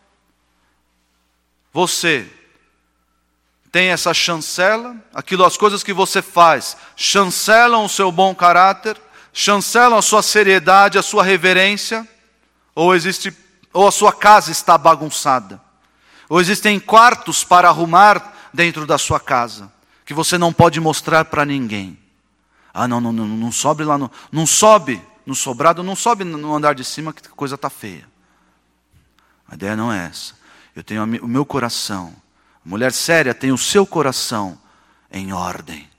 [1.72, 2.28] Você
[3.72, 9.00] tem essa chancela, aquilo, as coisas que você faz, chancelam o seu bom caráter,
[9.32, 12.06] chancelam a sua seriedade, a sua reverência,
[12.74, 13.32] ou existe,
[13.72, 15.69] ou a sua casa está bagunçada.
[16.30, 19.70] Ou existem quartos para arrumar dentro da sua casa,
[20.06, 21.98] que você não pode mostrar para ninguém.
[22.72, 24.08] Ah, não, não, não, não sobe lá no.
[24.30, 28.08] Não sobe no sobrado, não sobe no andar de cima que a coisa está feia.
[29.48, 30.34] A ideia não é essa.
[30.74, 32.14] Eu tenho o meu coração.
[32.64, 34.56] A mulher séria tem o seu coração
[35.10, 35.90] em ordem.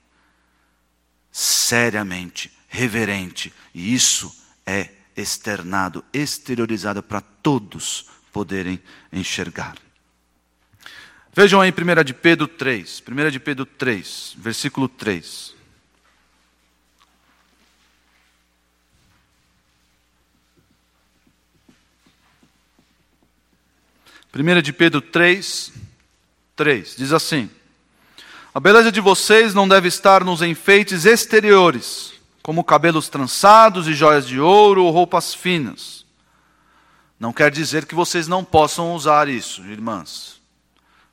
[1.30, 3.54] Seriamente, reverente.
[3.74, 4.34] E isso
[4.66, 9.76] é externado, exteriorizado para todos poderem enxergar.
[11.34, 15.56] Vejam aí 1 de Pedro 3, 1 de Pedro 3, versículo 3.
[24.30, 25.72] Primeira de Pedro 3,
[26.54, 27.50] 3, diz assim:
[28.54, 32.12] A beleza de vocês não deve estar nos enfeites exteriores,
[32.44, 36.06] como cabelos trançados e joias de ouro ou roupas finas.
[37.18, 40.41] Não quer dizer que vocês não possam usar isso, irmãs.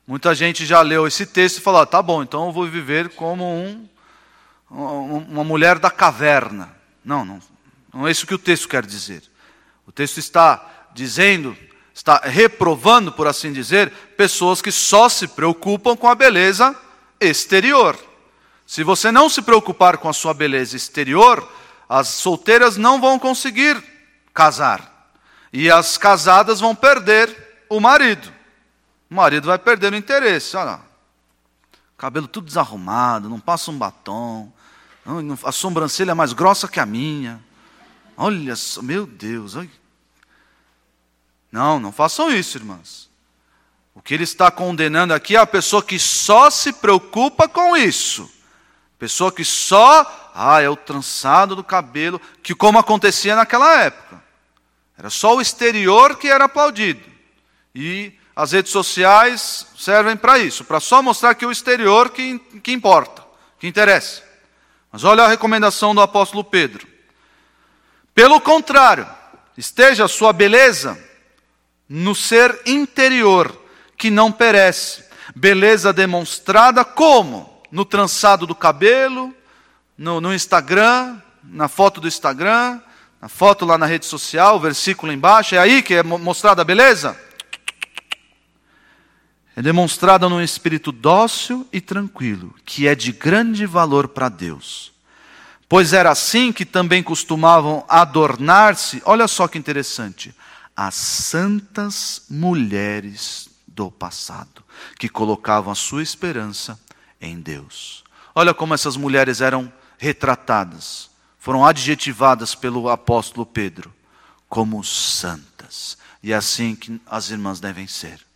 [0.09, 3.09] Muita gente já leu esse texto e falou: ah, tá bom, então eu vou viver
[3.09, 3.87] como um,
[4.71, 6.75] uma mulher da caverna.
[7.05, 7.39] Não, não,
[7.93, 9.21] não é isso que o texto quer dizer.
[9.85, 11.55] O texto está dizendo,
[11.93, 16.75] está reprovando, por assim dizer, pessoas que só se preocupam com a beleza
[17.21, 17.95] exterior.
[18.65, 21.47] Se você não se preocupar com a sua beleza exterior,
[21.87, 23.77] as solteiras não vão conseguir
[24.33, 25.11] casar.
[25.53, 28.38] E as casadas vão perder o marido.
[29.09, 30.55] O marido vai perder o interesse.
[30.55, 30.79] Olha,
[31.97, 34.51] cabelo tudo desarrumado, não passa um batom,
[35.43, 37.43] a sobrancelha é mais grossa que a minha.
[38.15, 39.69] Olha só, meu Deus, olha.
[41.51, 43.09] Não, não façam isso, irmãs.
[43.95, 48.29] O que ele está condenando aqui é a pessoa que só se preocupa com isso.
[48.99, 54.21] Pessoa que só, ah, é o trançado do cabelo, que como acontecia naquela época.
[54.97, 57.01] Era só o exterior que era aplaudido.
[57.73, 62.71] E as redes sociais servem para isso, para só mostrar que o exterior que, que
[62.71, 63.21] importa,
[63.59, 64.23] que interessa.
[64.89, 66.87] Mas olha a recomendação do apóstolo Pedro.
[68.15, 69.05] Pelo contrário,
[69.57, 70.97] esteja a sua beleza
[71.89, 73.53] no ser interior,
[73.97, 75.03] que não perece.
[75.35, 77.61] Beleza demonstrada como?
[77.69, 79.35] No trançado do cabelo,
[79.97, 82.79] no, no Instagram, na foto do Instagram,
[83.21, 86.65] na foto lá na rede social, o versículo embaixo, é aí que é mostrada a
[86.65, 87.27] beleza?
[89.59, 94.93] É demonstrada num espírito dócil e tranquilo, que é de grande valor para Deus.
[95.67, 100.33] Pois era assim que também costumavam adornar-se, olha só que interessante,
[100.73, 104.63] as santas mulheres do passado,
[104.97, 106.79] que colocavam a sua esperança
[107.19, 108.05] em Deus.
[108.33, 113.93] Olha como essas mulheres eram retratadas, foram adjetivadas pelo apóstolo Pedro
[114.47, 115.97] como santas.
[116.23, 118.28] E é assim que as irmãs devem ser,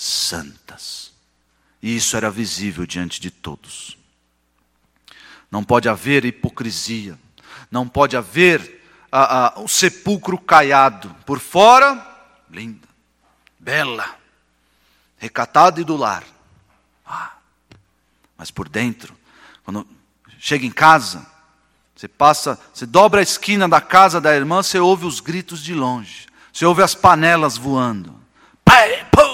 [0.00, 1.12] santas.
[1.82, 3.98] E isso era visível diante de todos.
[5.50, 7.18] Não pode haver hipocrisia,
[7.70, 8.82] não pode haver
[9.56, 11.14] o sepulcro caiado.
[11.26, 12.02] Por fora,
[12.50, 12.88] linda,
[13.58, 14.16] bela,
[15.18, 16.24] recatada e do lar.
[17.04, 17.32] Ah,
[18.38, 19.14] mas por dentro,
[19.64, 19.86] quando
[20.38, 21.26] chega em casa,
[21.94, 25.74] você passa, você dobra a esquina da casa da irmã, você ouve os gritos de
[25.74, 26.26] longe.
[26.50, 28.18] Você ouve as panelas voando.
[28.64, 29.29] Pai, tem.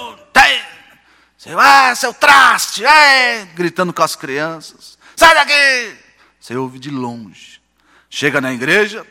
[1.47, 4.97] Você, ah, seu traste, é, gritando com as crianças.
[5.15, 5.97] Sai daqui!
[6.39, 7.61] Você ouve de longe.
[8.09, 9.07] Chega na igreja,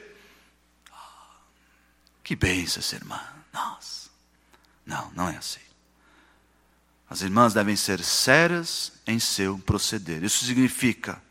[2.23, 3.21] que bênção essa irmã.
[3.53, 4.11] Nossa.
[4.85, 5.61] Não, não é assim.
[7.09, 10.23] As irmãs devem ser sérias em seu proceder.
[10.23, 11.23] Isso significa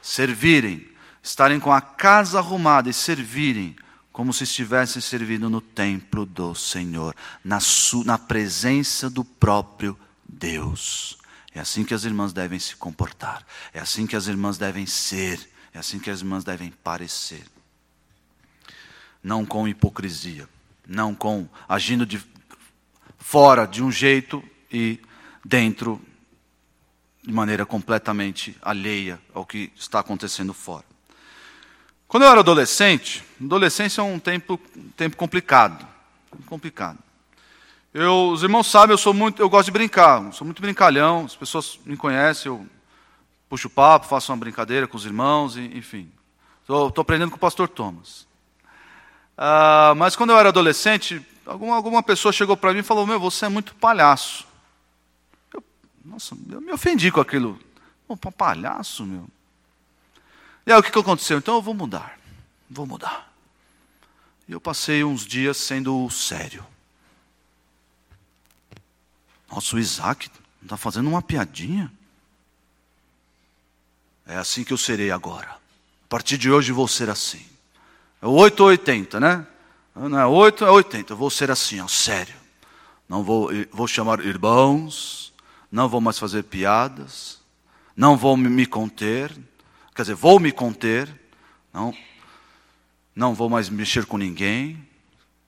[0.00, 0.88] servirem,
[1.22, 3.74] estarem com a casa arrumada e servirem
[4.12, 7.58] como se estivessem servindo no templo do Senhor, na,
[8.04, 11.18] na presença do próprio Deus.
[11.54, 15.40] É assim que as irmãs devem se comportar, é assim que as irmãs devem ser,
[15.72, 17.44] é assim que as irmãs devem parecer
[19.26, 20.48] não com hipocrisia,
[20.86, 22.24] não com agindo de
[23.18, 25.00] fora de um jeito e
[25.44, 26.00] dentro
[27.24, 30.84] de maneira completamente alheia ao que está acontecendo fora.
[32.06, 35.84] Quando eu era adolescente, adolescência é um tempo, um tempo complicado,
[36.46, 37.00] complicado.
[37.98, 41.34] Eu, os irmãos sabem, eu sou muito, eu gosto de brincar, sou muito brincalhão, as
[41.34, 42.66] pessoas me conhecem, eu
[43.48, 46.12] puxo papo, faço uma brincadeira com os irmãos, enfim.
[46.60, 48.28] Estou aprendendo com o pastor Thomas.
[49.38, 53.18] Uh, mas quando eu era adolescente, alguma, alguma pessoa chegou para mim e falou: Meu,
[53.18, 54.46] você é muito palhaço.
[55.54, 55.64] Eu,
[56.04, 57.58] nossa, eu me ofendi com aquilo.
[58.36, 59.26] Palhaço, meu.
[60.66, 61.38] E aí o que, que aconteceu?
[61.38, 62.18] Então eu vou mudar.
[62.68, 63.32] Vou mudar.
[64.46, 66.62] E eu passei uns dias sendo sério.
[69.50, 70.30] Nossa, o Isaac
[70.62, 71.92] está fazendo uma piadinha.
[74.26, 75.48] É assim que eu serei agora.
[75.48, 77.44] A partir de hoje vou ser assim.
[78.20, 79.46] É 8 ou 80, né?
[79.94, 81.12] Não é 8, é 80.
[81.12, 82.34] Eu vou ser assim, ó, sério.
[83.08, 85.32] Não vou, vou chamar irmãos,
[85.70, 87.38] não vou mais fazer piadas,
[87.96, 89.30] não vou me conter,
[89.94, 91.08] quer dizer, vou me conter,
[91.72, 91.94] não,
[93.14, 94.84] não vou mais mexer com ninguém,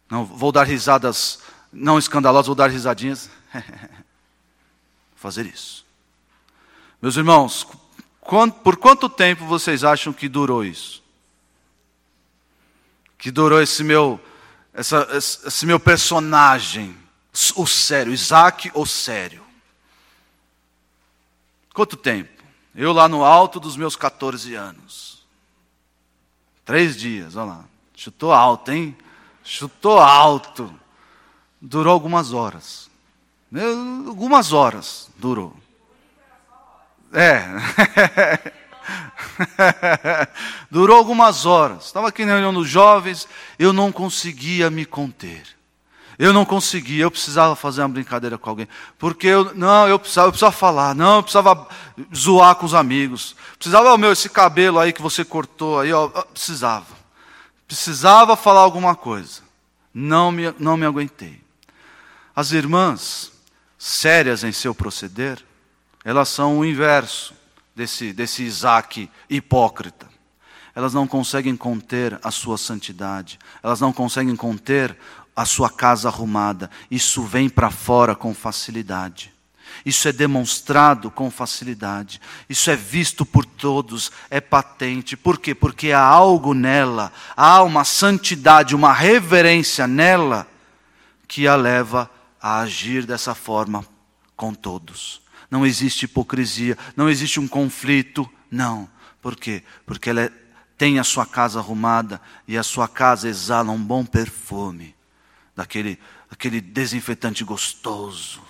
[0.09, 1.41] não vou dar risadas
[1.73, 3.31] não escandalosas, vou dar risadinhas.
[5.17, 5.87] fazer isso.
[7.01, 7.67] Meus irmãos,
[8.63, 11.03] por quanto tempo vocês acham que durou isso?
[13.19, 14.21] que durou esse meu,
[14.73, 16.97] essa, esse meu personagem,
[17.57, 19.45] o sério, Isaac o sério.
[21.75, 22.43] Quanto tempo?
[22.75, 25.27] Eu lá no alto dos meus 14 anos.
[26.65, 27.65] Três dias, olha lá.
[27.95, 28.97] Chutou alto, hein?
[29.43, 30.73] Chutou alto.
[31.61, 32.88] Durou algumas horas.
[34.07, 35.55] Algumas horas durou.
[37.13, 37.45] É.
[40.71, 41.87] Durou algumas horas.
[41.87, 43.27] Estava aqui na reunião dos jovens,
[43.59, 45.47] eu não conseguia me conter.
[46.19, 48.69] Eu não conseguia, eu precisava fazer uma brincadeira com alguém.
[48.99, 51.69] Porque eu, não, eu precisava, eu precisava falar, não, eu precisava
[52.15, 53.37] zoar com os amigos.
[53.57, 56.99] Precisava, meu, esse cabelo aí que você cortou aí, ó, precisava.
[57.69, 59.43] Precisava falar alguma coisa.
[59.95, 61.41] Não me, não me aguentei.
[62.35, 63.31] As irmãs,
[63.79, 65.43] sérias em seu proceder,
[66.05, 67.33] elas são o inverso
[67.75, 70.09] desse, desse Isaac hipócrita.
[70.75, 74.97] Elas não conseguem conter a sua santidade, elas não conseguem conter
[75.35, 79.33] a sua casa arrumada, isso vem para fora com facilidade.
[79.85, 82.21] Isso é demonstrado com facilidade.
[82.49, 85.17] Isso é visto por todos, é patente.
[85.17, 85.55] Por quê?
[85.55, 90.47] Porque há algo nela, há uma santidade, uma reverência nela
[91.27, 92.11] que a leva
[92.41, 93.85] a agir dessa forma
[94.37, 95.21] com todos.
[95.51, 98.89] Não existe hipocrisia, não existe um conflito, não.
[99.21, 99.63] Por quê?
[99.87, 100.33] Porque ela é,
[100.77, 104.95] tem a sua casa arrumada e a sua casa exala um bom perfume
[105.57, 105.99] daquele,
[106.31, 108.43] daquele desinfetante gostoso.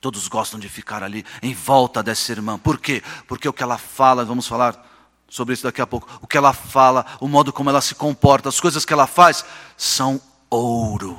[0.00, 2.58] Todos gostam de ficar ali em volta dessa irmã.
[2.58, 3.02] Por quê?
[3.28, 4.90] Porque o que ela fala, vamos falar
[5.28, 6.08] sobre isso daqui a pouco.
[6.20, 9.44] O que ela fala, o modo como ela se comporta, as coisas que ela faz,
[9.76, 10.20] são
[10.50, 11.18] ouro.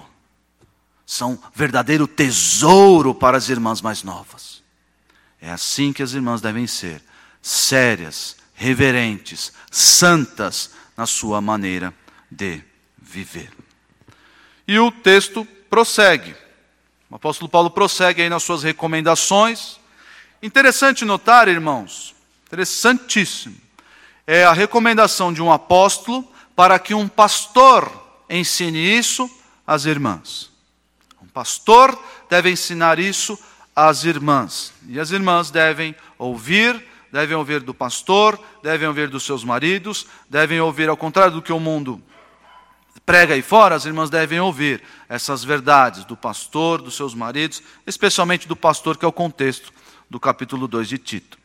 [1.05, 4.63] São verdadeiro tesouro para as irmãs mais novas.
[5.41, 7.01] É assim que as irmãs devem ser:
[7.41, 11.93] sérias, reverentes, santas na sua maneira
[12.31, 12.61] de
[12.97, 13.51] viver.
[14.67, 16.35] E o texto prossegue.
[17.09, 19.77] O apóstolo Paulo prossegue aí nas suas recomendações.
[20.41, 22.15] Interessante notar, irmãos,
[22.47, 23.55] interessantíssimo,
[24.25, 27.91] é a recomendação de um apóstolo para que um pastor
[28.29, 29.29] ensine isso
[29.65, 30.52] às irmãs.
[31.33, 31.97] Pastor
[32.29, 33.37] deve ensinar isso
[33.75, 34.73] às irmãs.
[34.87, 40.59] E as irmãs devem ouvir, devem ouvir do pastor, devem ouvir dos seus maridos, devem
[40.61, 42.01] ouvir ao contrário do que o mundo
[43.05, 48.47] prega aí fora, as irmãs devem ouvir essas verdades do pastor, dos seus maridos, especialmente
[48.47, 49.73] do pastor, que é o contexto
[50.09, 51.37] do capítulo 2 de Tito.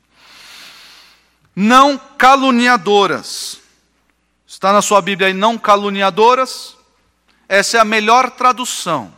[1.55, 3.61] Não caluniadoras.
[4.47, 6.77] Está na sua Bíblia aí, não caluniadoras?
[7.49, 9.13] Essa é a melhor tradução.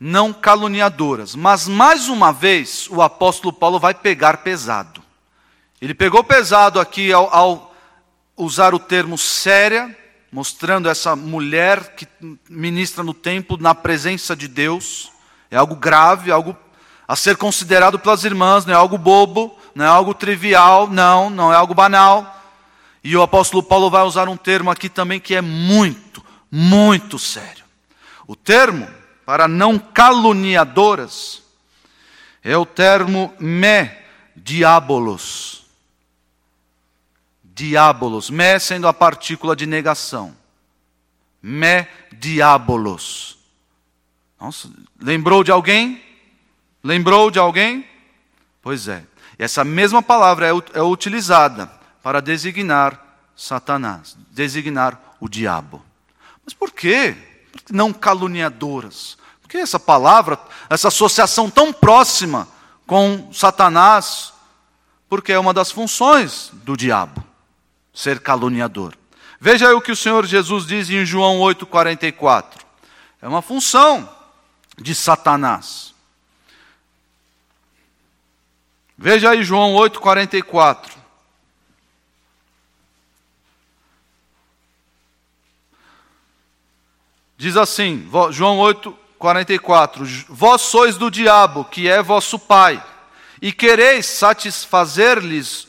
[0.00, 1.34] Não caluniadoras.
[1.34, 5.02] Mas mais uma vez, o apóstolo Paulo vai pegar pesado.
[5.80, 7.74] Ele pegou pesado aqui ao, ao
[8.36, 9.94] usar o termo séria,
[10.32, 12.08] mostrando essa mulher que
[12.48, 15.12] ministra no templo na presença de Deus.
[15.50, 16.56] É algo grave, algo
[17.06, 21.52] a ser considerado pelas irmãs, não é algo bobo, não é algo trivial, não, não
[21.52, 22.40] é algo banal.
[23.02, 27.64] E o apóstolo Paulo vai usar um termo aqui também que é muito, muito sério.
[28.26, 28.86] O termo
[29.30, 31.40] para não caluniadoras
[32.42, 33.88] é o termo me
[34.34, 35.60] diabolos
[37.60, 40.34] diabolos, me sendo a partícula de negação.
[41.40, 43.38] Me diabolos.
[44.40, 44.68] Nossa,
[44.98, 46.02] lembrou de alguém?
[46.82, 47.86] Lembrou de alguém?
[48.60, 49.04] Pois é.
[49.38, 51.70] Essa mesma palavra é, é utilizada
[52.02, 52.98] para designar
[53.36, 55.84] Satanás, designar o diabo.
[56.44, 57.14] Mas por quê?
[57.70, 59.19] Não caluniadoras.
[59.50, 60.38] Que essa palavra,
[60.70, 62.46] essa associação tão próxima
[62.86, 64.32] com Satanás?
[65.08, 67.22] Porque é uma das funções do diabo
[67.92, 68.96] ser caluniador.
[69.40, 72.60] Veja aí o que o Senhor Jesus diz em João 8,44.
[73.20, 74.08] É uma função
[74.78, 75.92] de Satanás.
[78.96, 80.90] Veja aí João 8,44.
[87.36, 92.82] Diz assim, João 8, 44: Vós sois do diabo, que é vosso pai,
[93.40, 95.68] e quereis satisfazer-lhes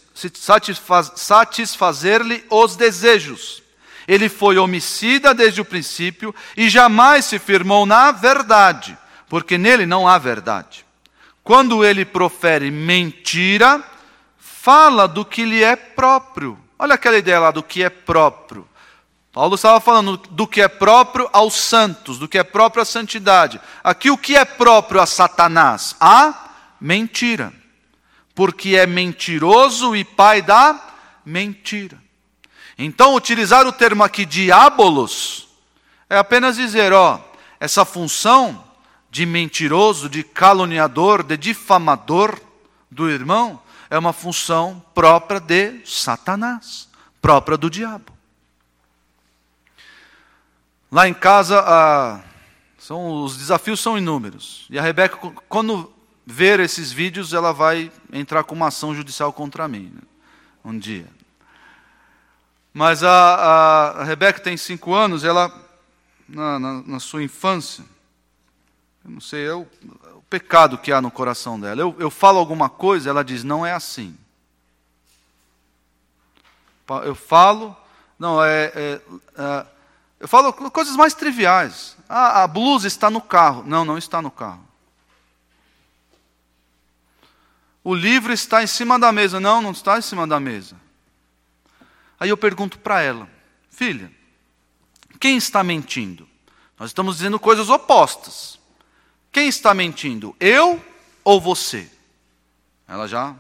[1.15, 3.63] satisfazer-lhe os desejos.
[4.07, 8.95] Ele foi homicida desde o princípio e jamais se firmou na verdade,
[9.27, 10.85] porque nele não há verdade.
[11.43, 13.83] Quando ele profere mentira,
[14.37, 16.57] fala do que lhe é próprio.
[16.77, 18.67] Olha aquela ideia lá do que é próprio.
[19.31, 23.61] Paulo estava falando do que é próprio aos santos, do que é próprio à santidade.
[23.83, 25.95] Aqui o que é próprio a Satanás?
[25.99, 27.53] A mentira
[28.41, 30.79] porque é mentiroso e pai da
[31.25, 32.01] mentira.
[32.77, 35.47] Então, utilizar o termo aqui diabolos
[36.09, 37.19] é apenas dizer, ó,
[37.59, 38.63] essa função
[39.09, 42.39] de mentiroso, de caluniador, de difamador
[42.89, 46.87] do irmão, é uma função própria de Satanás,
[47.21, 48.11] própria do diabo.
[50.91, 51.63] Lá em casa,
[52.77, 54.67] são, os desafios são inúmeros.
[54.69, 55.15] E a Rebeca,
[55.47, 55.93] quando
[56.25, 60.01] ver esses vídeos, ela vai entrar com uma ação judicial contra mim, né?
[60.65, 61.07] um dia.
[62.73, 65.49] Mas a, a Rebeca tem cinco anos, ela,
[66.27, 67.85] na, na, na sua infância,
[69.03, 69.65] eu não sei, é o,
[70.05, 71.81] é o, pecado que há no coração dela.
[71.81, 74.15] Eu, eu falo alguma coisa, ela diz, não é assim.
[77.05, 77.75] Eu falo,
[78.19, 79.01] não, é, é,
[79.37, 79.65] é
[80.21, 81.97] eu falo coisas mais triviais.
[82.07, 83.63] Ah, a blusa está no carro.
[83.65, 84.63] Não, não está no carro.
[87.83, 89.39] O livro está em cima da mesa.
[89.39, 90.79] Não, não está em cima da mesa.
[92.19, 93.27] Aí eu pergunto para ela,
[93.71, 94.11] filha,
[95.19, 96.29] quem está mentindo?
[96.77, 98.59] Nós estamos dizendo coisas opostas.
[99.31, 100.35] Quem está mentindo?
[100.39, 100.85] Eu
[101.23, 101.91] ou você?
[102.87, 103.35] Ela já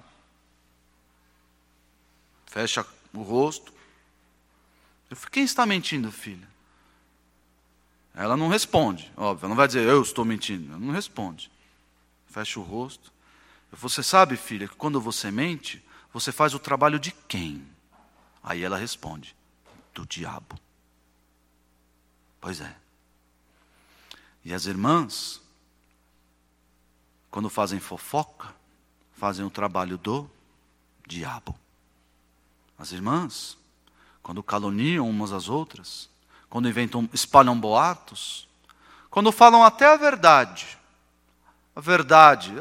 [2.47, 3.71] fecha o rosto.
[5.11, 6.50] Eu falei, quem está mentindo, filha?
[8.13, 9.45] Ela não responde, óbvio.
[9.45, 10.69] Ela não vai dizer, eu estou mentindo.
[10.69, 11.51] Ela não responde.
[12.27, 13.11] Fecha o rosto.
[13.71, 15.83] Você sabe, filha, que quando você mente,
[16.13, 17.65] você faz o trabalho de quem?
[18.43, 19.35] Aí ela responde,
[19.93, 20.59] do diabo.
[22.39, 22.75] Pois é.
[24.43, 25.39] E as irmãs,
[27.29, 28.53] quando fazem fofoca,
[29.13, 30.29] fazem o trabalho do
[31.07, 31.57] diabo.
[32.77, 33.57] As irmãs,
[34.23, 36.09] quando caluniam umas às outras,
[36.51, 38.45] quando inventam, espalham boatos,
[39.09, 40.77] quando falam até a verdade.
[41.73, 42.53] A verdade.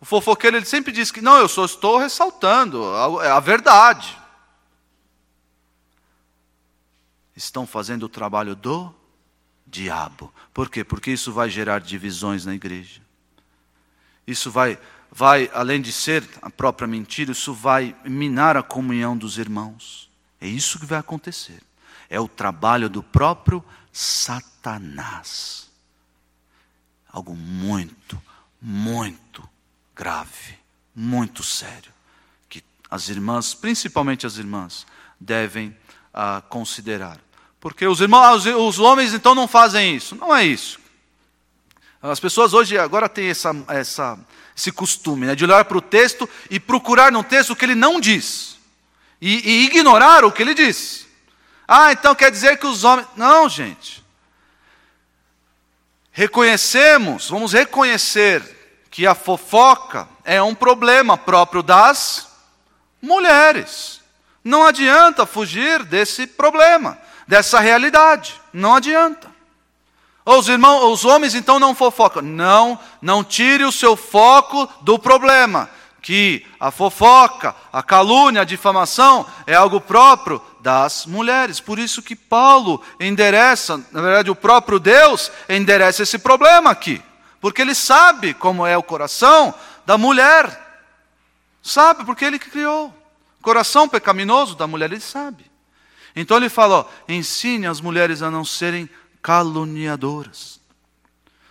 [0.00, 4.16] O fofoqueiro ele sempre diz que não, eu só estou ressaltando a, a verdade.
[7.34, 8.94] Estão fazendo o trabalho do
[9.66, 10.32] diabo.
[10.54, 10.84] Por quê?
[10.84, 13.02] Porque isso vai gerar divisões na igreja.
[14.24, 14.78] Isso vai,
[15.10, 20.08] vai, além de ser a própria mentira, isso vai minar a comunhão dos irmãos.
[20.40, 21.60] É isso que vai acontecer.
[22.12, 25.66] É o trabalho do próprio Satanás.
[27.10, 28.22] Algo muito,
[28.60, 29.48] muito
[29.96, 30.58] grave,
[30.94, 31.90] muito sério,
[32.50, 34.86] que as irmãs, principalmente as irmãs,
[35.18, 35.74] devem
[36.12, 37.18] ah, considerar.
[37.58, 40.14] Porque os irmãos, os homens então não fazem isso.
[40.14, 40.78] Não é isso.
[42.02, 44.18] As pessoas hoje agora têm essa, essa,
[44.54, 47.74] esse costume né, de olhar para o texto e procurar no texto o que ele
[47.74, 48.58] não diz.
[49.18, 51.10] E, e ignorar o que ele diz.
[51.74, 53.08] Ah, então quer dizer que os homens.
[53.16, 54.04] Não, gente.
[56.10, 58.42] Reconhecemos, vamos reconhecer
[58.90, 62.28] que a fofoca é um problema próprio das
[63.00, 64.02] mulheres.
[64.44, 68.38] Não adianta fugir desse problema dessa realidade.
[68.52, 69.32] Não adianta.
[70.26, 72.20] Os irmãos, os homens então não fofocam.
[72.20, 75.70] Não, não tire o seu foco do problema,
[76.02, 81.60] que a fofoca, a calúnia, a difamação é algo próprio das mulheres.
[81.60, 87.02] Por isso que Paulo endereça, na verdade o próprio Deus endereça esse problema aqui,
[87.40, 89.52] porque ele sabe como é o coração
[89.84, 90.60] da mulher.
[91.62, 92.88] Sabe porque ele que criou.
[93.40, 95.50] O coração pecaminoso da mulher ele sabe.
[96.14, 98.88] Então ele fala: ó, ensine as mulheres a não serem
[99.20, 100.60] caluniadoras,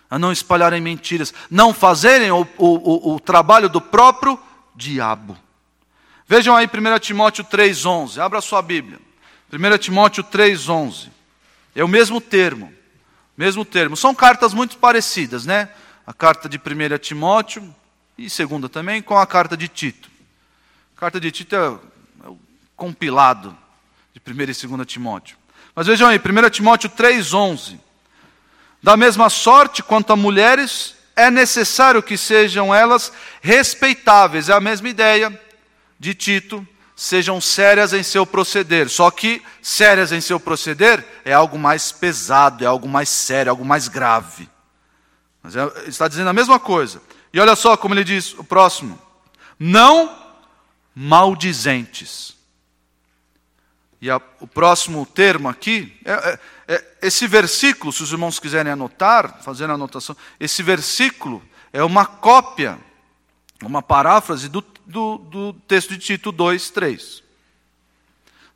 [0.08, 4.38] a não espalharem mentiras, não fazerem o, o, o, o trabalho do próprio
[4.74, 5.36] diabo.
[6.32, 8.98] Vejam aí 1 Timóteo 3,11, abra sua Bíblia.
[9.52, 11.10] 1 Timóteo 3,11.
[11.76, 12.72] É o mesmo termo,
[13.36, 13.98] mesmo termo.
[13.98, 15.68] São cartas muito parecidas, né?
[16.06, 17.62] A carta de 1 Timóteo
[18.16, 20.10] e segunda também com a carta de Tito.
[20.96, 21.58] A carta de Tito é,
[22.24, 22.38] é o
[22.74, 23.54] compilado
[24.14, 25.36] de 1 e 2 Timóteo.
[25.74, 27.78] Mas vejam aí, 1 Timóteo 3,11.
[28.82, 33.12] Da mesma sorte quanto a mulheres, é necessário que sejam elas
[33.42, 34.48] respeitáveis.
[34.48, 35.41] É a mesma ideia
[36.02, 38.88] de Tito, sejam sérias em seu proceder.
[38.88, 43.64] Só que sérias em seu proceder é algo mais pesado, é algo mais sério, algo
[43.64, 44.50] mais grave.
[45.40, 47.00] Mas é, está dizendo a mesma coisa.
[47.32, 48.98] E olha só como ele diz o próximo:
[49.60, 50.12] não
[50.92, 52.34] maldizentes
[54.00, 58.72] e a, o próximo termo aqui, é, é, é, esse versículo, se os irmãos quiserem
[58.72, 61.40] anotar, fazendo a anotação, esse versículo
[61.72, 62.76] é uma cópia,
[63.62, 67.22] uma paráfrase do, do, do texto de Tito 2, 3.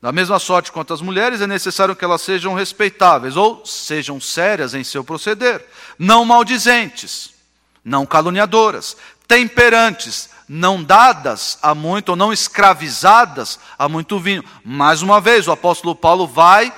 [0.00, 4.74] Da mesma sorte quanto as mulheres, é necessário que elas sejam respeitáveis, ou sejam sérias
[4.74, 5.64] em seu proceder,
[5.98, 7.30] não maldizentes,
[7.82, 14.44] não caluniadoras, temperantes, não dadas a muito, ou não escravizadas a muito vinho.
[14.62, 16.72] Mais uma vez, o apóstolo Paulo vai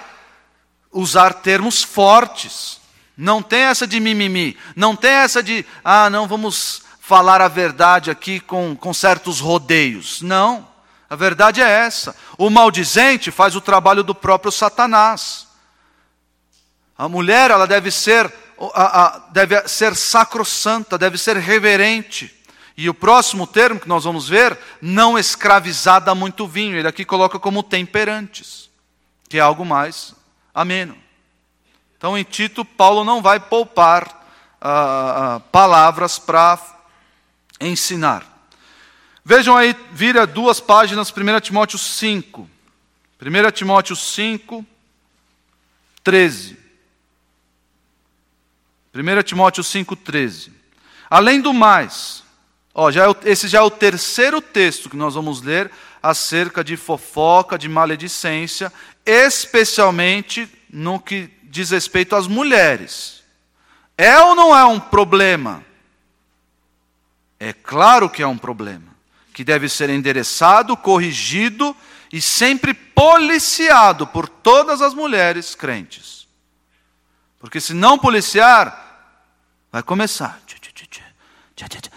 [0.93, 2.81] usar termos fortes.
[3.17, 8.11] Não tem essa de mimimi, não tem essa de, ah, não, vamos falar a verdade
[8.11, 10.21] aqui com, com certos rodeios.
[10.21, 10.69] Não,
[11.09, 12.15] a verdade é essa.
[12.37, 15.49] O maldizente faz o trabalho do próprio Satanás.
[16.99, 18.31] A mulher, ela deve ser,
[18.75, 22.31] a, a, deve ser sacrossanta, deve ser reverente.
[22.77, 26.77] E o próximo termo que nós vamos ver, não escravizada muito vinho.
[26.77, 28.69] Ele aqui coloca como temperantes,
[29.31, 30.15] que é algo mais
[30.55, 30.95] ameno.
[31.97, 34.29] Então, em Tito, Paulo não vai poupar
[34.61, 36.77] ah, ah, palavras para
[37.61, 38.25] ensinar.
[39.25, 42.49] Vejam aí, vira duas páginas, 1 Timóteo 5.
[43.21, 44.65] 1 Timóteo 5,
[46.03, 46.59] 13.
[48.95, 50.53] 1 Timóteo 5, 13.
[51.11, 52.23] Além do mais,
[52.81, 55.69] Ó, já é o, esse já é o terceiro texto que nós vamos ler
[56.01, 58.73] acerca de fofoca, de maledicência,
[59.05, 63.25] especialmente no que diz respeito às mulheres.
[63.97, 65.65] É ou não é um problema?
[67.41, 68.95] É claro que é um problema,
[69.33, 71.77] que deve ser endereçado, corrigido
[72.13, 76.27] e sempre policiado por todas as mulheres crentes.
[77.39, 79.25] Porque se não policiar,
[79.71, 80.41] vai começar.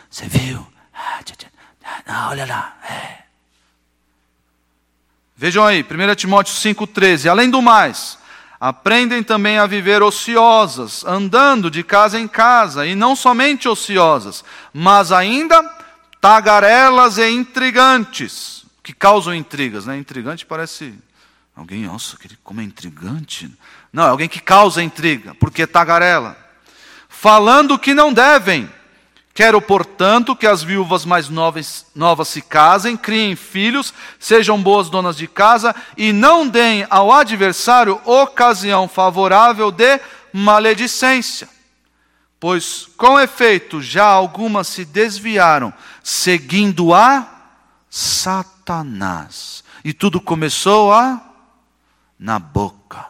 [0.09, 0.65] Você viu?
[0.93, 1.21] Ah,
[2.05, 2.77] não, olha lá.
[2.83, 3.23] É.
[5.35, 7.27] Vejam aí, 1 Timóteo 5,13.
[7.27, 8.17] Além do mais,
[8.61, 15.11] aprendem também a viver ociosas, andando de casa em casa, e não somente ociosas, mas
[15.11, 15.63] ainda
[16.21, 19.87] tagarelas e intrigantes, que causam intrigas.
[19.87, 19.97] Né?
[19.97, 20.93] Intrigante parece
[21.55, 23.51] alguém, nossa, como é intrigante.
[23.91, 26.37] Não, é alguém que causa intriga, porque tagarela.
[27.09, 28.69] Falando o que não devem
[29.33, 35.15] Quero, portanto, que as viúvas mais novas, novas se casem, criem filhos, sejam boas donas
[35.15, 39.99] de casa e não deem ao adversário ocasião favorável de
[40.33, 41.47] maledicência.
[42.39, 45.71] Pois, com efeito, já algumas se desviaram,
[46.03, 47.25] seguindo a
[47.89, 49.63] Satanás.
[49.83, 51.21] E tudo começou a
[52.19, 53.07] na boca,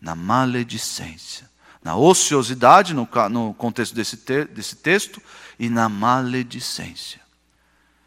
[0.00, 1.48] na maledicência,
[1.82, 5.20] na ociosidade, no, no contexto desse, te, desse texto,
[5.58, 7.20] e na maledicência.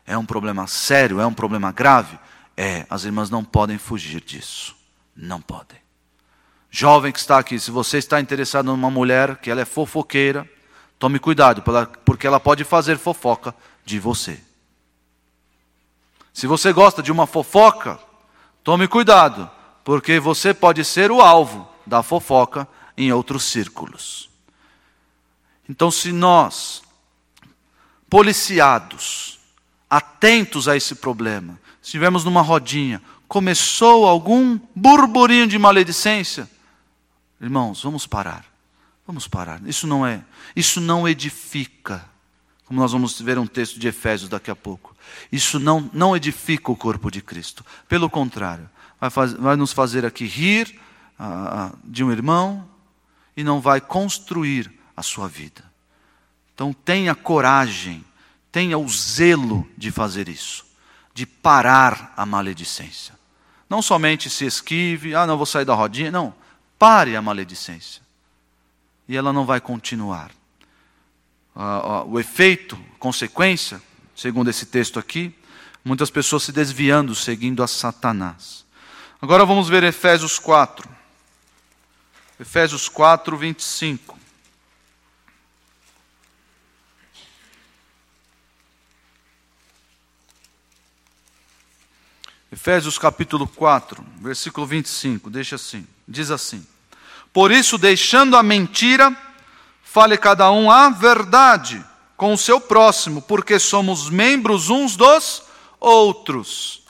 [0.06, 2.18] É um problema sério, é um problema grave?
[2.56, 4.76] É, as irmãs não podem fugir disso.
[5.16, 5.78] Não podem.
[6.70, 10.50] Jovem que está aqui, se você está interessado numa mulher que ela é fofoqueira,
[11.00, 11.64] tome cuidado,
[12.04, 13.56] porque ela pode fazer fofoca
[13.86, 14.40] de você.
[16.34, 17.98] Se você gosta de uma fofoca,
[18.62, 19.50] tome cuidado,
[19.86, 22.68] porque você pode ser o alvo da fofoca
[22.98, 24.30] em outros círculos.
[25.68, 26.84] Então, se nós
[28.10, 29.40] policiados,
[29.90, 31.60] atentos a esse problema.
[31.82, 36.50] Estivemos numa rodinha, começou algum burburinho de maledicência.
[37.40, 38.46] Irmãos, vamos parar.
[39.06, 39.62] Vamos parar.
[39.66, 40.24] Isso não é,
[40.56, 42.06] isso não edifica.
[42.66, 44.96] Como nós vamos ver um texto de Efésios daqui a pouco.
[45.32, 47.64] Isso não, não edifica o corpo de Cristo.
[47.88, 48.68] Pelo contrário,
[49.00, 50.80] vai, faz, vai nos fazer aqui rir
[51.20, 52.68] ah, ah de um irmão
[53.36, 55.64] e não vai construir a sua vida.
[56.54, 58.04] Então tenha coragem,
[58.52, 60.66] tenha o zelo de fazer isso,
[61.14, 63.14] de parar a maledicência.
[63.70, 66.34] Não somente se esquive, ah, não vou sair da rodinha, não.
[66.80, 68.02] Pare a maledicência.
[69.08, 70.32] E ela não vai continuar.
[71.56, 73.82] Ah, o efeito, consequência,
[74.16, 75.36] segundo esse texto aqui,
[75.84, 78.66] muitas pessoas se desviando, seguindo a Satanás.
[79.22, 80.95] Agora vamos ver Efésios 4.
[82.40, 84.20] Efésios 4, 25.
[92.52, 96.66] Efésios capítulo 4, versículo 25, deixa assim, diz assim:
[97.32, 99.16] Por isso, deixando a mentira,
[99.84, 101.84] fale cada um a verdade
[102.18, 105.44] com o seu próximo, porque somos membros uns dos
[105.80, 106.82] outros.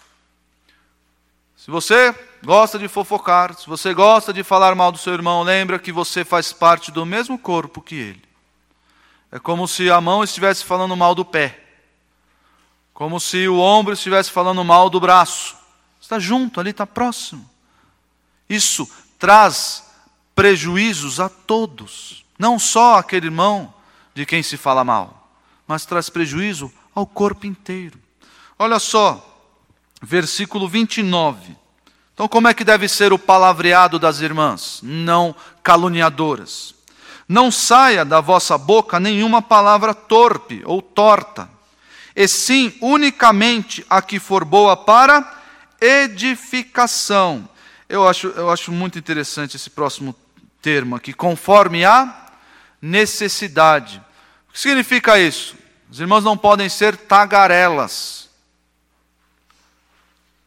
[1.57, 2.13] Se você
[2.45, 6.23] gosta de fofocar, se você gosta de falar mal do seu irmão, lembra que você
[6.23, 8.23] faz parte do mesmo corpo que ele.
[9.31, 11.59] É como se a mão estivesse falando mal do pé.
[12.93, 15.57] Como se o ombro estivesse falando mal do braço.
[15.99, 17.49] Está junto, ali está próximo.
[18.47, 18.87] Isso
[19.17, 19.83] traz
[20.35, 23.73] prejuízos a todos, não só aquele irmão
[24.13, 25.29] de quem se fala mal,
[25.67, 27.99] mas traz prejuízo ao corpo inteiro.
[28.59, 29.35] Olha só,
[30.01, 31.64] versículo 29.
[32.15, 34.79] Então, como é que deve ser o palavreado das irmãs?
[34.81, 36.73] Não caluniadoras.
[37.27, 41.49] Não saia da vossa boca nenhuma palavra torpe ou torta,
[42.15, 45.43] e sim unicamente a que for boa para
[45.81, 47.49] edificação.
[47.89, 50.15] Eu acho, eu acho muito interessante esse próximo
[50.61, 52.27] termo aqui, conforme a
[52.81, 54.01] necessidade.
[54.47, 55.55] O que significa isso?
[55.91, 58.24] Os irmãos não podem ser tagarelas.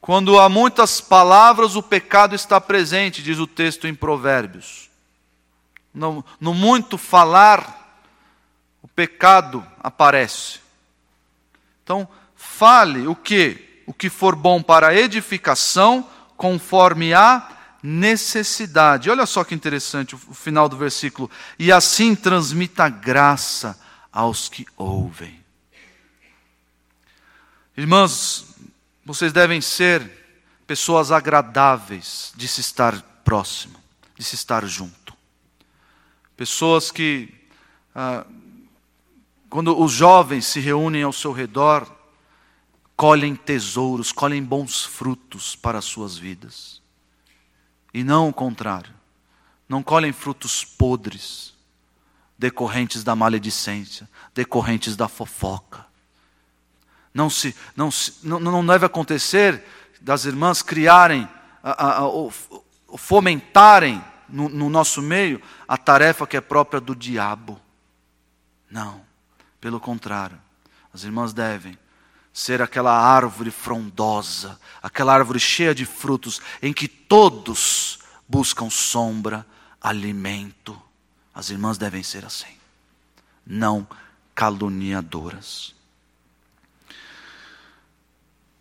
[0.09, 4.88] Quando há muitas palavras, o pecado está presente, diz o texto em Provérbios.
[5.92, 8.00] No, no muito falar,
[8.80, 10.61] o pecado aparece.
[11.84, 13.82] Então, fale o que?
[13.86, 17.46] O que for bom para edificação, conforme a
[17.82, 19.11] necessidade.
[19.11, 21.30] Olha só que interessante o final do versículo.
[21.59, 23.78] E assim transmita graça
[24.11, 25.44] aos que ouvem.
[27.76, 28.56] Irmãos,
[29.09, 30.06] vocês devem ser
[30.66, 33.82] pessoas agradáveis de se estar próximo,
[34.14, 35.16] de se estar junto.
[36.36, 37.32] Pessoas que,
[37.94, 38.26] ah,
[39.48, 41.90] quando os jovens se reúnem ao seu redor,
[42.94, 46.82] colhem tesouros, colhem bons frutos para as suas vidas.
[47.94, 48.94] E não o contrário.
[49.66, 51.56] Não colhem frutos podres.
[52.36, 55.88] decorrentes da maledicência, decorrentes da fofoca.
[57.18, 59.64] Não, se, não, se, não, não deve acontecer
[60.00, 61.28] das irmãs criarem,
[61.60, 67.60] a, a, a, fomentarem no, no nosso meio a tarefa que é própria do diabo.
[68.70, 69.00] Não,
[69.60, 70.40] pelo contrário,
[70.94, 71.76] as irmãs devem
[72.32, 77.98] ser aquela árvore frondosa, aquela árvore cheia de frutos, em que todos
[78.28, 79.44] buscam sombra,
[79.80, 80.80] alimento.
[81.34, 82.54] As irmãs devem ser assim,
[83.44, 83.84] não
[84.36, 85.76] caluniadoras.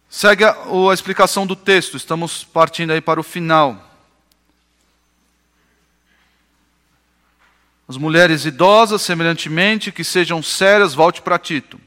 [0.09, 0.51] Segue a,
[0.89, 3.83] a explicação do texto, estamos partindo aí para o final.
[7.87, 11.79] As mulheres idosas, semelhantemente, que sejam sérias, volte para Tito,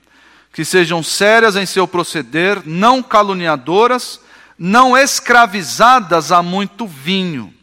[0.52, 4.20] que sejam sérias em seu proceder, não caluniadoras,
[4.58, 7.54] não escravizadas a muito vinho.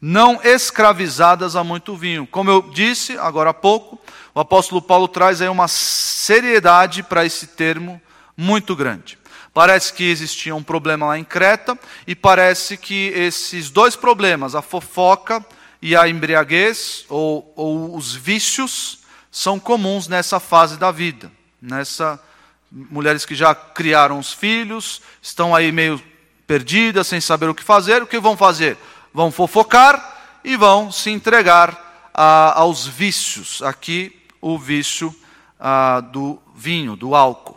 [0.00, 2.26] Não escravizadas a muito vinho.
[2.26, 4.00] Como eu disse agora há pouco,
[4.34, 8.00] o apóstolo Paulo traz aí uma seriedade para esse termo
[8.36, 9.18] muito grande.
[9.56, 14.60] Parece que existia um problema lá em Creta, e parece que esses dois problemas, a
[14.60, 15.42] fofoca
[15.80, 18.98] e a embriaguez ou, ou os vícios
[19.32, 21.32] são comuns nessa fase da vida.
[21.58, 22.22] Nessa
[22.70, 26.02] mulheres que já criaram os filhos, estão aí meio
[26.46, 28.76] perdidas, sem saber o que fazer, o que vão fazer?
[29.10, 33.62] Vão fofocar e vão se entregar a, aos vícios.
[33.62, 35.16] Aqui o vício
[35.58, 37.55] a, do vinho, do álcool.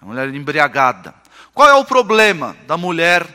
[0.00, 1.14] A mulher embriagada.
[1.52, 3.26] Qual é o problema da mulher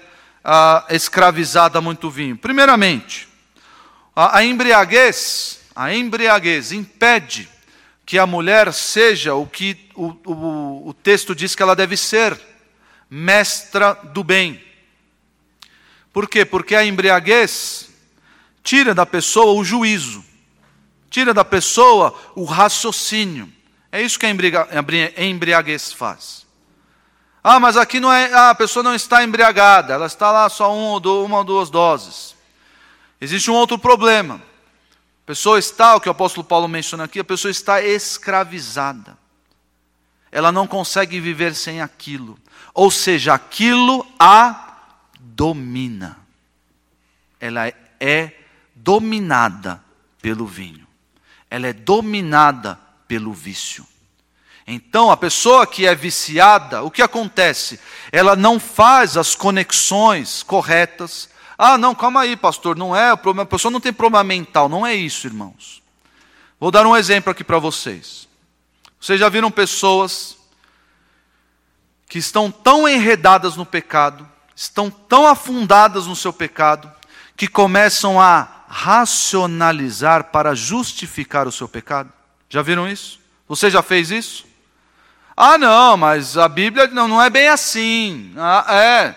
[0.43, 2.37] a, escravizada a muito vinho?
[2.37, 3.27] Primeiramente,
[4.15, 7.49] a, a embriaguez, a embriaguez impede
[8.05, 12.39] que a mulher seja o que o, o, o texto diz que ela deve ser,
[13.09, 14.63] mestra do bem.
[16.11, 16.45] Por quê?
[16.45, 17.89] Porque a embriaguez
[18.63, 20.23] tira da pessoa o juízo,
[21.09, 23.51] tira da pessoa o raciocínio.
[23.91, 26.42] É isso que a embriaguez faz.
[27.43, 30.73] Ah, mas aqui não é, ah, a pessoa não está embriagada, ela está lá só
[30.73, 32.35] um, uma ou duas doses.
[33.19, 34.35] Existe um outro problema.
[34.35, 39.17] A pessoa está, o que o apóstolo Paulo menciona aqui, a pessoa está escravizada.
[40.31, 42.39] Ela não consegue viver sem aquilo.
[42.73, 44.77] Ou seja, aquilo a
[45.19, 46.17] domina.
[47.39, 48.31] Ela é
[48.73, 49.83] dominada
[50.21, 50.87] pelo vinho.
[51.49, 53.85] Ela é dominada pelo vício.
[54.65, 57.79] Então, a pessoa que é viciada, o que acontece?
[58.11, 63.71] Ela não faz as conexões corretas ah, não, calma aí, pastor, não é, a pessoa
[63.71, 65.81] não tem problema mental, não é isso, irmãos.
[66.59, 68.27] Vou dar um exemplo aqui para vocês.
[68.99, 70.37] Vocês já viram pessoas
[72.07, 76.91] que estão tão enredadas no pecado, estão tão afundadas no seu pecado,
[77.35, 82.11] que começam a racionalizar para justificar o seu pecado?
[82.49, 83.19] Já viram isso?
[83.47, 84.45] Você já fez isso?
[85.35, 88.33] Ah, não, mas a Bíblia não, não é bem assim.
[88.37, 89.15] Ah, é.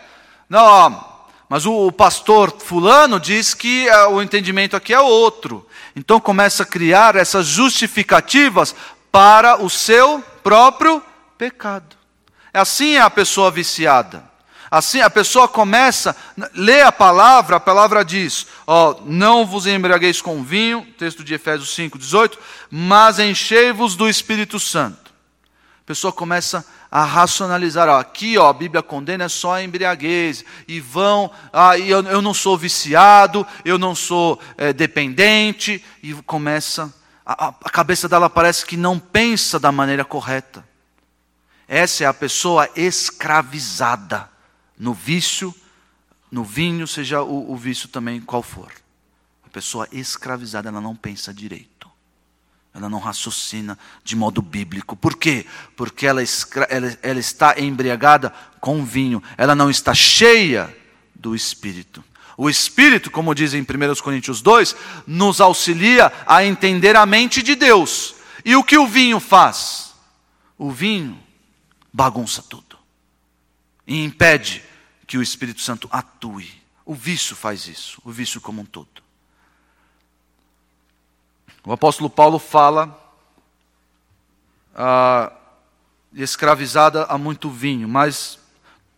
[0.48, 1.16] Não, ó,
[1.48, 5.66] mas o, pastor fulano diz que uh, o entendimento aqui é outro.
[5.94, 8.74] Então começa a criar essas justificativas
[9.12, 11.02] para o seu próprio
[11.38, 11.96] pecado.
[12.52, 14.24] Assim é a pessoa viciada.
[14.68, 16.16] Assim a pessoa começa,
[16.52, 21.72] lê a palavra, a palavra diz: ó, não vos embriagueis com vinho, texto de Efésios
[21.74, 22.38] 5, 18,
[22.70, 25.05] mas enchei-vos do Espírito Santo.
[25.86, 27.88] Pessoa começa a racionalizar.
[27.88, 30.44] Ó, aqui ó, a Bíblia condena é só a embriaguez.
[30.66, 35.82] E vão, ah, eu, eu não sou viciado, eu não sou é, dependente.
[36.02, 36.92] E começa,
[37.24, 40.66] a, a cabeça dela parece que não pensa da maneira correta.
[41.68, 44.28] Essa é a pessoa escravizada
[44.76, 45.54] no vício,
[46.32, 48.72] no vinho, seja o, o vício também qual for.
[49.44, 51.75] A pessoa escravizada, ela não pensa direito.
[52.76, 54.94] Ela não raciocina de modo bíblico.
[54.94, 55.46] Por quê?
[55.74, 56.22] Porque ela,
[56.68, 59.22] ela, ela está embriagada com vinho.
[59.38, 60.76] Ela não está cheia
[61.14, 62.04] do Espírito.
[62.36, 63.66] O Espírito, como diz em 1
[64.02, 68.14] Coríntios 2, nos auxilia a entender a mente de Deus.
[68.44, 69.94] E o que o vinho faz?
[70.58, 71.18] O vinho
[71.90, 72.76] bagunça tudo
[73.86, 74.62] e impede
[75.06, 76.50] que o Espírito Santo atue.
[76.84, 79.05] O vício faz isso, o vício como um todo.
[81.66, 82.96] O apóstolo Paulo fala
[84.72, 85.32] ah,
[86.14, 88.38] escravizada a muito vinho, mas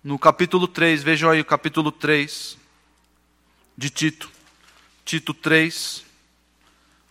[0.05, 2.59] no capítulo 3, vejam aí o capítulo 3
[3.75, 4.31] de Tito,
[5.03, 6.05] Tito 3,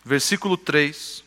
[0.04, 1.24] versículo 3.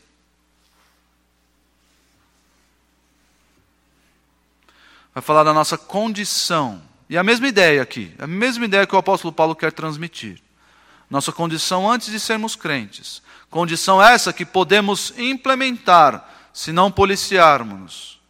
[5.14, 6.82] Vai falar da nossa condição.
[7.10, 10.42] E a mesma ideia aqui, a mesma ideia que o apóstolo Paulo quer transmitir.
[11.10, 13.22] nossa condição antes de sermos crentes.
[13.52, 18.22] Condição essa que podemos implementar se não policiarmos.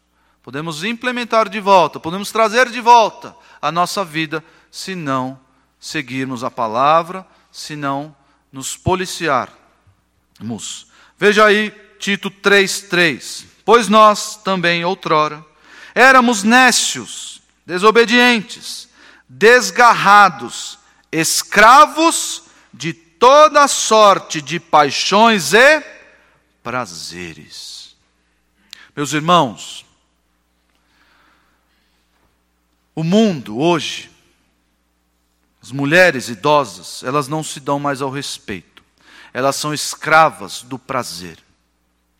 [0.41, 5.39] Podemos implementar de volta, podemos trazer de volta a nossa vida se não
[5.79, 8.15] seguirmos a palavra, se não
[8.51, 10.87] nos policiarmos.
[11.19, 11.69] Veja aí
[11.99, 13.45] Tito 3:3.
[13.63, 15.45] Pois nós também outrora
[15.93, 18.89] éramos nécios, desobedientes,
[19.29, 20.79] desgarrados,
[21.11, 25.83] escravos de toda sorte de paixões e
[26.63, 27.95] prazeres.
[28.95, 29.85] Meus irmãos,
[32.95, 34.09] o mundo hoje,
[35.61, 38.83] as mulheres idosas, elas não se dão mais ao respeito,
[39.31, 41.37] elas são escravas do prazer.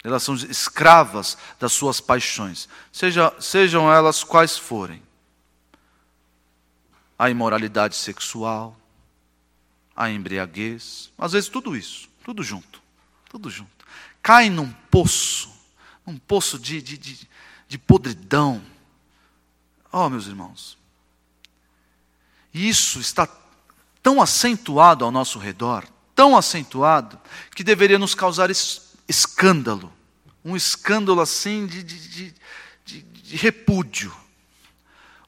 [0.04, 5.02] Elas são escravas das suas paixões, seja, sejam elas quais forem.
[7.18, 8.76] A imoralidade sexual,
[10.02, 12.82] a embriaguez, às vezes tudo isso, tudo junto,
[13.30, 13.86] tudo junto.
[14.20, 15.52] Cai num poço,
[16.04, 17.30] num poço de, de, de,
[17.68, 18.66] de podridão.
[19.92, 20.76] Oh, meus irmãos,
[22.52, 23.30] isso está
[24.02, 27.20] tão acentuado ao nosso redor, tão acentuado,
[27.56, 28.50] que deveria nos causar
[29.08, 29.94] escândalo.
[30.44, 32.34] Um escândalo assim de, de,
[32.84, 34.12] de, de repúdio.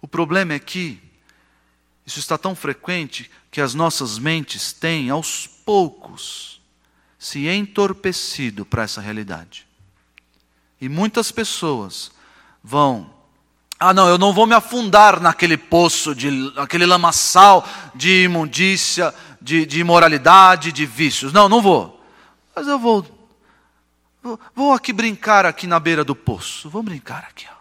[0.01, 0.99] O problema é que
[2.07, 6.60] isso está tão frequente que as nossas mentes têm, aos poucos,
[7.20, 9.68] se entorpecido para essa realidade.
[10.82, 12.12] E muitas pessoas
[12.64, 13.08] vão.
[13.80, 19.68] Ah, não, eu não vou me afundar naquele poço, de, naquele lamaçal de imundícia, de,
[19.68, 21.32] de imoralidade, de vícios.
[21.32, 22.04] Não, não vou.
[22.56, 23.06] Mas eu vou
[24.56, 26.72] Vou aqui brincar aqui na beira do poço.
[26.72, 27.45] Vou brincar aqui.
[27.47, 27.56] Ó.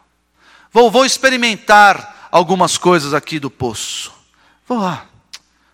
[0.72, 4.11] Vou, vou experimentar algumas coisas aqui do poço.
[4.66, 5.11] Vou lá.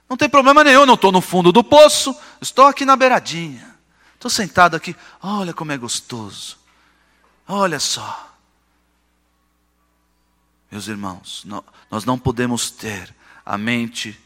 [0.08, 3.76] Não tem problema nenhum, não estou no fundo do poço, estou aqui na beiradinha.
[4.14, 4.96] Estou sentado aqui.
[5.22, 6.58] Olha como é gostoso.
[7.46, 8.36] Olha só.
[10.70, 11.46] Meus irmãos,
[11.90, 14.18] nós não podemos ter a mente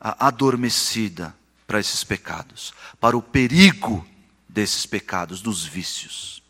[0.00, 1.34] adormecida
[1.66, 4.06] para esses pecados, para o perigo
[4.48, 6.42] desses pecados, dos vícios.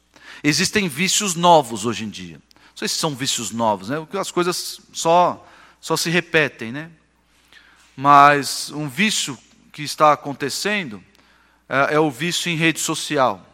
[0.42, 2.36] Existem vícios novos hoje em dia.
[2.54, 3.96] Não sei se são vícios novos, né?
[4.18, 5.46] As coisas só,
[5.80, 6.90] só se repetem, né?
[8.00, 9.36] Mas um vício
[9.72, 11.02] que está acontecendo
[11.68, 13.44] é, é o vício em rede social,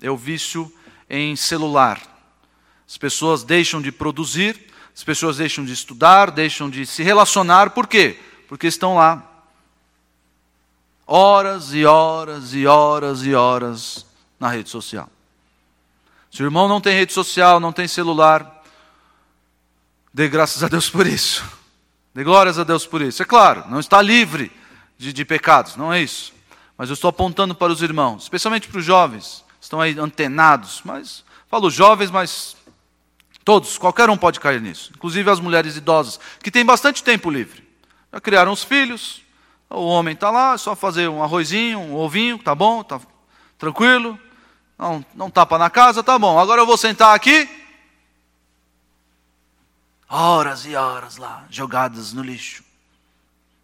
[0.00, 0.72] é o vício
[1.06, 2.00] em celular.
[2.88, 4.58] As pessoas deixam de produzir,
[4.96, 8.18] as pessoas deixam de estudar, deixam de se relacionar, por quê?
[8.48, 9.22] Porque estão lá
[11.06, 14.06] horas e horas e horas e horas
[14.38, 15.10] na rede social.
[16.30, 18.64] Se o irmão não tem rede social, não tem celular,
[20.10, 21.59] dê graças a Deus por isso.
[22.14, 23.22] Dê glórias a Deus por isso.
[23.22, 24.50] É claro, não está livre
[24.98, 26.32] de, de pecados, não é isso.
[26.76, 31.24] Mas eu estou apontando para os irmãos, especialmente para os jovens, estão aí antenados, mas
[31.48, 32.56] falo jovens, mas
[33.44, 37.68] todos, qualquer um pode cair nisso, inclusive as mulheres idosas, que têm bastante tempo livre.
[38.12, 39.22] Já criaram os filhos,
[39.68, 43.00] o homem está lá, é só fazer um arrozinho, um ovinho, tá bom, tá
[43.56, 44.18] tranquilo.
[44.76, 46.38] Não, não tapa na casa, tá bom.
[46.38, 47.48] Agora eu vou sentar aqui.
[50.12, 52.64] Horas e horas lá, jogadas no lixo.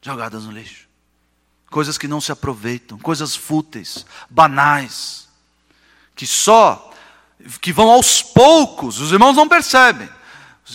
[0.01, 0.87] Jogadas no lixo.
[1.69, 5.29] Coisas que não se aproveitam, coisas fúteis, banais,
[6.15, 6.93] que só,
[7.61, 10.09] que vão aos poucos, os irmãos não percebem,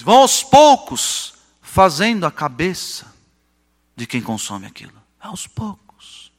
[0.04, 3.12] vão aos poucos fazendo a cabeça
[3.96, 6.32] de quem consome aquilo aos poucos.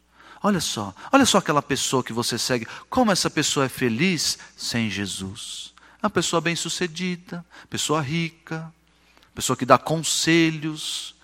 [0.42, 4.90] Olha só, olha só aquela pessoa que você segue, como essa pessoa é feliz sem
[4.90, 5.72] Jesus.
[6.02, 8.72] É uma pessoa bem-sucedida, pessoa rica,
[9.34, 11.14] pessoa que dá conselhos,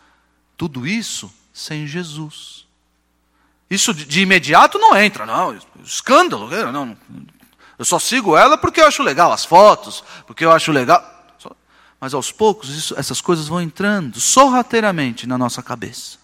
[0.56, 2.66] tudo isso sem Jesus.
[3.70, 6.96] Isso de imediato não entra, não, escândalo, não.
[7.78, 11.16] Eu só sigo ela porque eu acho legal as fotos, porque eu acho legal.
[12.00, 16.18] Mas aos poucos isso, essas coisas vão entrando sorrateiramente na nossa cabeça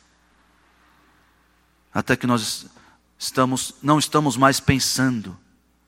[1.95, 2.67] até que nós
[3.17, 5.39] estamos, não estamos mais pensando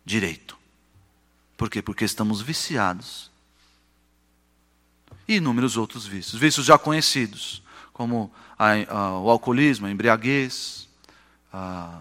[0.05, 0.57] direito.
[1.57, 1.83] Por quê?
[1.83, 3.29] Porque estamos viciados.
[5.29, 7.63] E inúmeros outros vícios, vícios já conhecidos,
[7.93, 10.89] como a, a, o alcoolismo, a embriaguez,
[11.53, 12.01] a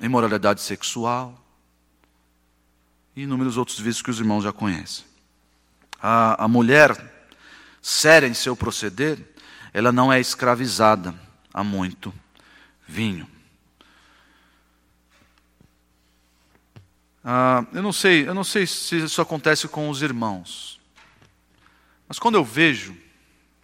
[0.00, 1.40] imoralidade sexual,
[3.14, 5.04] e inúmeros outros vícios que os irmãos já conhecem.
[6.00, 7.12] A, a mulher
[7.80, 9.18] séria em seu proceder,
[9.72, 11.14] ela não é escravizada
[11.52, 12.12] a muito
[12.88, 13.28] vinho.
[17.22, 20.80] Ah, eu não sei, eu não sei se isso acontece com os irmãos,
[22.08, 22.96] mas quando eu vejo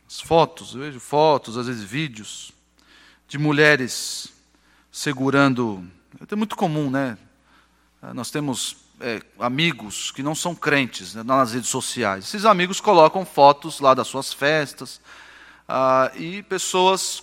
[0.06, 2.52] as fotos, eu vejo fotos, às vezes vídeos
[3.28, 4.32] de mulheres
[4.90, 5.84] segurando
[6.28, 7.16] É muito comum, né?
[8.14, 12.24] Nós temos é, amigos que não são crentes né, nas redes sociais.
[12.24, 15.00] Esses amigos colocam fotos lá das suas festas
[15.68, 17.22] ah, e pessoas,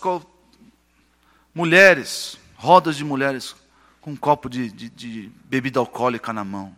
[1.53, 3.55] mulheres, rodas de mulheres
[3.99, 6.75] com um copo de, de, de, bebida alcoólica na mão.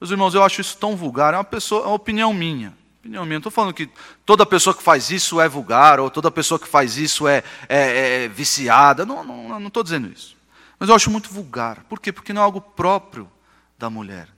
[0.00, 1.34] Meus irmãos, eu acho isso tão vulgar.
[1.34, 2.76] É uma pessoa, é uma opinião minha.
[3.00, 3.36] Opinião minha.
[3.36, 3.88] Não estou falando que
[4.24, 8.24] toda pessoa que faz isso é vulgar ou toda pessoa que faz isso é, é,
[8.24, 9.04] é viciada.
[9.04, 10.36] Não estou não, não dizendo isso.
[10.78, 11.84] Mas eu acho muito vulgar.
[11.88, 12.12] Por quê?
[12.12, 13.30] Porque não é algo próprio
[13.78, 14.28] da mulher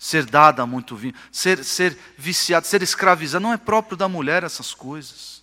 [0.00, 3.42] ser dada muito vinho, ser, ser viciado, ser escravizado.
[3.42, 5.42] Não é próprio da mulher essas coisas.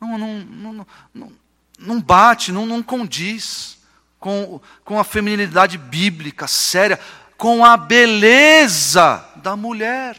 [0.00, 1.32] Não, não, não, não,
[1.78, 3.78] não bate, não, não condiz
[4.18, 6.98] com, com a feminilidade bíblica séria,
[7.36, 10.16] com a beleza da mulher.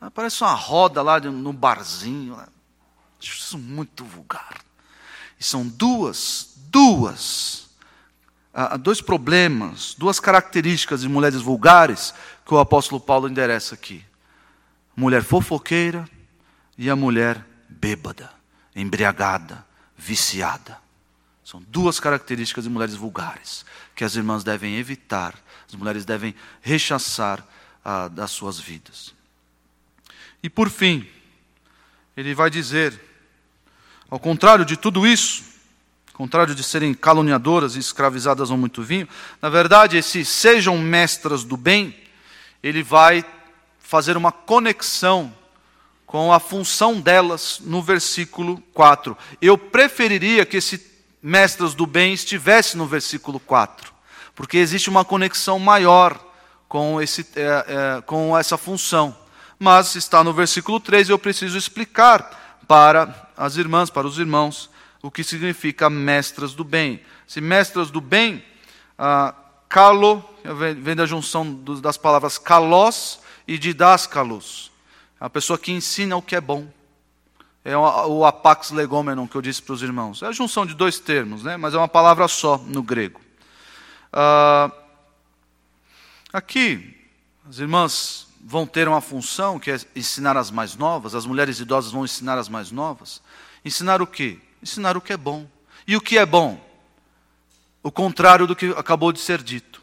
[0.00, 2.38] Ah, parece uma roda lá no barzinho.
[3.20, 4.62] Isso é muito vulgar.
[5.38, 7.70] E são duas, duas
[8.52, 14.04] há dois problemas, duas características de mulheres vulgares que o apóstolo Paulo endereça aqui:
[14.96, 16.08] mulher fofoqueira
[16.76, 18.30] e a mulher bêbada,
[18.74, 19.64] embriagada,
[19.96, 20.78] viciada.
[21.44, 25.34] São duas características de mulheres vulgares que as irmãs devem evitar,
[25.66, 27.44] as mulheres devem rechaçar
[27.84, 29.14] ah, das suas vidas.
[30.42, 31.06] E por fim,
[32.16, 32.98] ele vai dizer,
[34.08, 35.44] ao contrário de tudo isso,
[36.20, 39.08] contrário de serem caluniadoras e escravizadas ao muito vinho,
[39.40, 41.96] na verdade, esse sejam mestras do bem,
[42.62, 43.24] ele vai
[43.78, 45.34] fazer uma conexão
[46.04, 49.16] com a função delas no versículo 4.
[49.40, 50.90] Eu preferiria que esse
[51.22, 53.92] mestras do bem estivesse no versículo 4,
[54.34, 56.18] porque existe uma conexão maior
[56.68, 59.16] com, esse, é, é, com essa função.
[59.62, 64.70] Mas está no versículo 3 e eu preciso explicar para as irmãs, para os irmãos,
[65.02, 67.02] o que significa mestras do bem.
[67.26, 68.42] Se mestras do bem,
[68.98, 69.34] ah,
[69.68, 70.24] calo,
[70.78, 74.72] vem da junção das palavras kalos e didascalos.
[75.20, 76.66] A pessoa que ensina o que é bom.
[77.62, 80.22] É o apax legomenon que eu disse para os irmãos.
[80.22, 81.58] É a junção de dois termos, né?
[81.58, 83.20] mas é uma palavra só no grego.
[84.10, 84.72] Ah,
[86.32, 86.96] aqui,
[87.46, 91.92] as irmãs vão ter uma função que é ensinar as mais novas, as mulheres idosas
[91.92, 93.22] vão ensinar as mais novas.
[93.64, 94.38] Ensinar o quê?
[94.62, 95.46] ensinar o que é bom.
[95.86, 96.60] E o que é bom?
[97.82, 99.80] O contrário do que acabou de ser dito.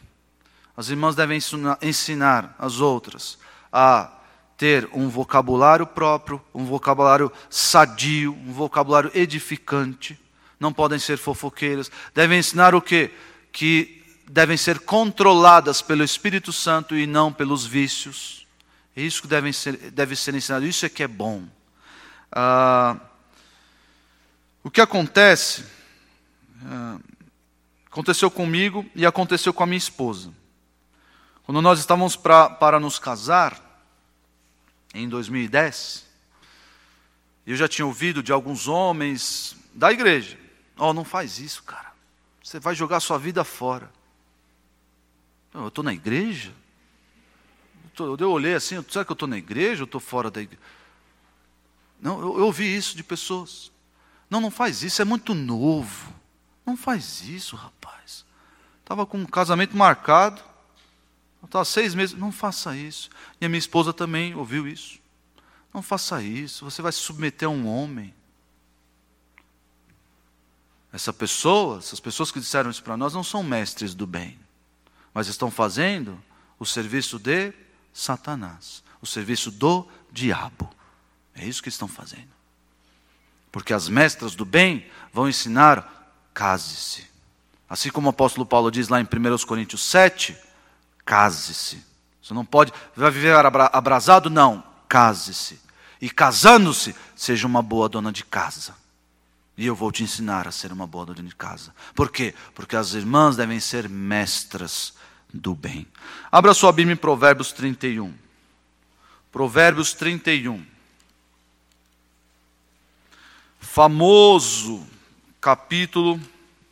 [0.76, 1.40] As irmãs devem
[1.82, 3.38] ensinar as outras
[3.74, 4.12] a
[4.56, 10.20] ter um vocabulário próprio, um vocabulário sadio, um vocabulário edificante.
[10.60, 11.92] Não podem ser fofoqueiras.
[12.14, 13.12] Devem ensinar o quê?
[13.52, 18.47] Que devem ser controladas pelo Espírito Santo e não pelos vícios.
[18.98, 20.66] É isso que deve ser, deve ser ensinado.
[20.66, 21.48] Isso é que é bom.
[22.32, 23.00] Ah,
[24.64, 25.64] o que acontece,
[26.64, 27.00] é,
[27.86, 30.34] aconteceu comigo e aconteceu com a minha esposa.
[31.44, 33.62] Quando nós estávamos pra, para nos casar,
[34.96, 36.04] em 2010,
[37.46, 40.40] eu já tinha ouvido de alguns homens da igreja:
[40.76, 41.94] Ó, oh, não faz isso, cara.
[42.44, 43.92] Você vai jogar sua vida fora.
[45.54, 46.52] Eu estou na igreja?
[48.04, 50.62] Eu olhei assim, será que eu estou na igreja ou estou fora da igreja?
[52.00, 53.72] Não, eu, eu ouvi isso de pessoas.
[54.30, 56.14] Não, não faz isso, é muito novo.
[56.66, 58.26] Não faz isso, rapaz.
[58.82, 60.42] Estava com um casamento marcado.
[61.44, 62.18] Estava seis meses.
[62.18, 63.10] Não faça isso.
[63.40, 65.00] E a minha esposa também ouviu isso.
[65.74, 66.66] Não faça isso.
[66.66, 68.14] Você vai se submeter a um homem.
[70.92, 74.40] Essa pessoa, essas pessoas que disseram isso para nós, não são mestres do bem,
[75.14, 76.22] mas estão fazendo
[76.58, 77.54] o serviço de
[77.98, 80.70] Satanás, o serviço do diabo.
[81.34, 82.30] É isso que estão fazendo.
[83.52, 87.08] Porque as mestras do bem vão ensinar: case-se.
[87.68, 90.38] Assim como o apóstolo Paulo diz lá em 1 Coríntios 7,
[91.04, 91.84] case-se.
[92.22, 94.30] Você não pode, vai viver abrasado?
[94.30, 95.60] Não, case-se.
[96.00, 98.76] E casando-se, seja uma boa dona de casa.
[99.58, 101.74] E eu vou te ensinar a ser uma boa dona de casa.
[101.96, 102.36] Por quê?
[102.54, 104.94] Porque as irmãs devem ser mestras
[105.34, 105.88] do bem.
[106.32, 108.14] Abra sua Bíblia em Provérbios 31.
[109.32, 110.78] Provérbios 31
[113.78, 114.88] famoso
[115.40, 116.20] capítulo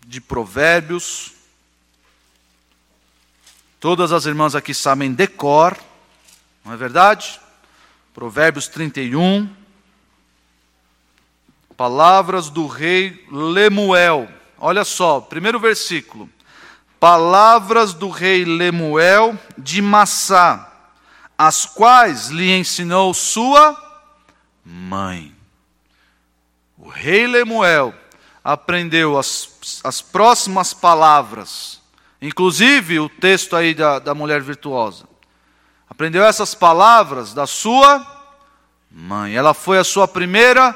[0.07, 1.33] de Provérbios.
[3.79, 5.77] Todas as irmãs aqui sabem decor,
[6.63, 7.39] não é verdade?
[8.11, 9.47] Provérbios 31.
[11.77, 14.27] Palavras do rei Lemuel.
[14.57, 16.27] Olha só, primeiro versículo.
[17.05, 20.71] Palavras do rei Lemuel de Massá,
[21.37, 23.79] as quais lhe ensinou sua
[24.65, 25.35] mãe
[26.75, 27.93] o rei Lemuel
[28.43, 31.79] aprendeu as, as próximas palavras
[32.19, 35.05] Inclusive o texto aí da, da mulher virtuosa.
[35.87, 38.03] Aprendeu essas palavras da sua
[38.89, 39.35] mãe.
[39.35, 40.75] Ela foi a sua primeira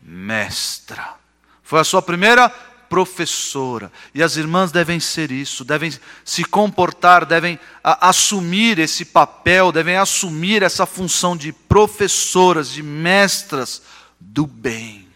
[0.00, 1.14] mestra.
[1.62, 2.50] Foi a sua primeira
[2.88, 3.92] professora.
[4.14, 5.92] E as irmãs devem ser isso, devem
[6.24, 13.82] se comportar, devem a, assumir esse papel, devem assumir essa função de professoras, de mestras
[14.18, 15.06] do bem.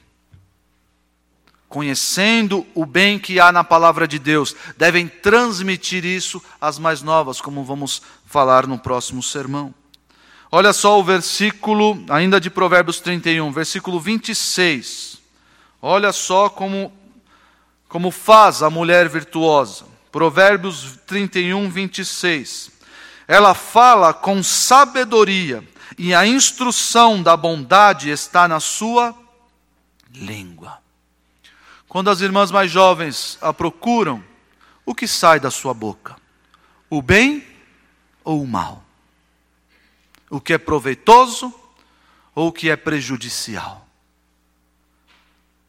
[1.69, 7.41] Conhecendo o bem que há na palavra de Deus, devem transmitir isso às mais novas,
[7.41, 9.75] como vamos falar no próximo sermão.
[10.51, 15.19] Olha só o versículo, ainda de Provérbios 31, versículo 26.
[15.81, 16.93] Olha só como
[17.93, 19.85] como faz a mulher virtuosa.
[20.11, 22.73] Provérbios 31, 26.
[23.29, 25.63] Ela fala com sabedoria,
[25.99, 29.15] e a instrução da bondade está na sua
[30.11, 30.79] língua.
[31.87, 34.25] Quando as irmãs mais jovens a procuram,
[34.87, 36.17] o que sai da sua boca?
[36.89, 37.47] O bem
[38.25, 38.83] ou o mal?
[40.31, 41.53] O que é proveitoso
[42.35, 43.87] ou o que é prejudicial?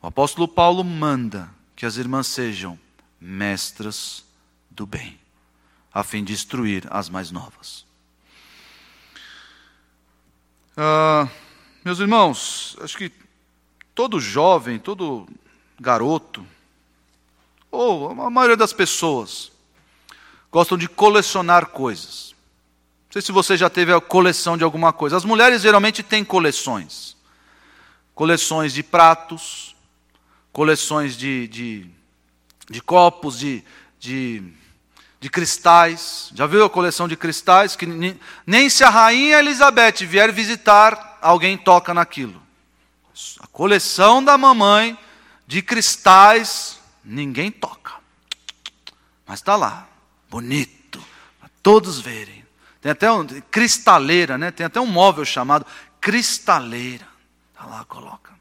[0.02, 1.50] O apóstolo Paulo manda
[1.84, 2.80] que as irmãs sejam
[3.20, 4.24] mestras
[4.72, 5.20] do bem,
[5.94, 7.86] a fim de instruir as mais novas.
[10.78, 11.28] Ah,
[11.84, 13.12] meus irmãos, acho que
[13.94, 15.28] todo jovem, todo
[15.78, 16.48] garoto,
[17.70, 19.52] ou a maioria das pessoas,
[20.50, 22.34] gostam de colecionar coisas.
[23.08, 25.18] Não sei se você já teve a coleção de alguma coisa.
[25.18, 27.18] As mulheres geralmente têm coleções.
[28.16, 29.73] Coleções de pratos,
[30.54, 31.90] coleções de, de,
[32.70, 33.64] de copos, de,
[34.00, 34.44] de,
[35.20, 36.30] de, cristais.
[36.34, 37.76] Já viu a coleção de cristais?
[37.76, 42.42] Que nem, nem se a rainha Elizabeth vier visitar, alguém toca naquilo.
[43.40, 44.98] A coleção da mamãe
[45.48, 47.94] de cristais, ninguém toca.
[49.26, 49.88] Mas está lá,
[50.30, 51.04] bonito,
[51.40, 52.46] para todos verem.
[52.80, 54.52] Tem até um cristaleira, né?
[54.52, 55.66] Tem até um móvel chamado
[56.00, 57.08] cristaleira.
[57.54, 58.33] Está lá, coloca.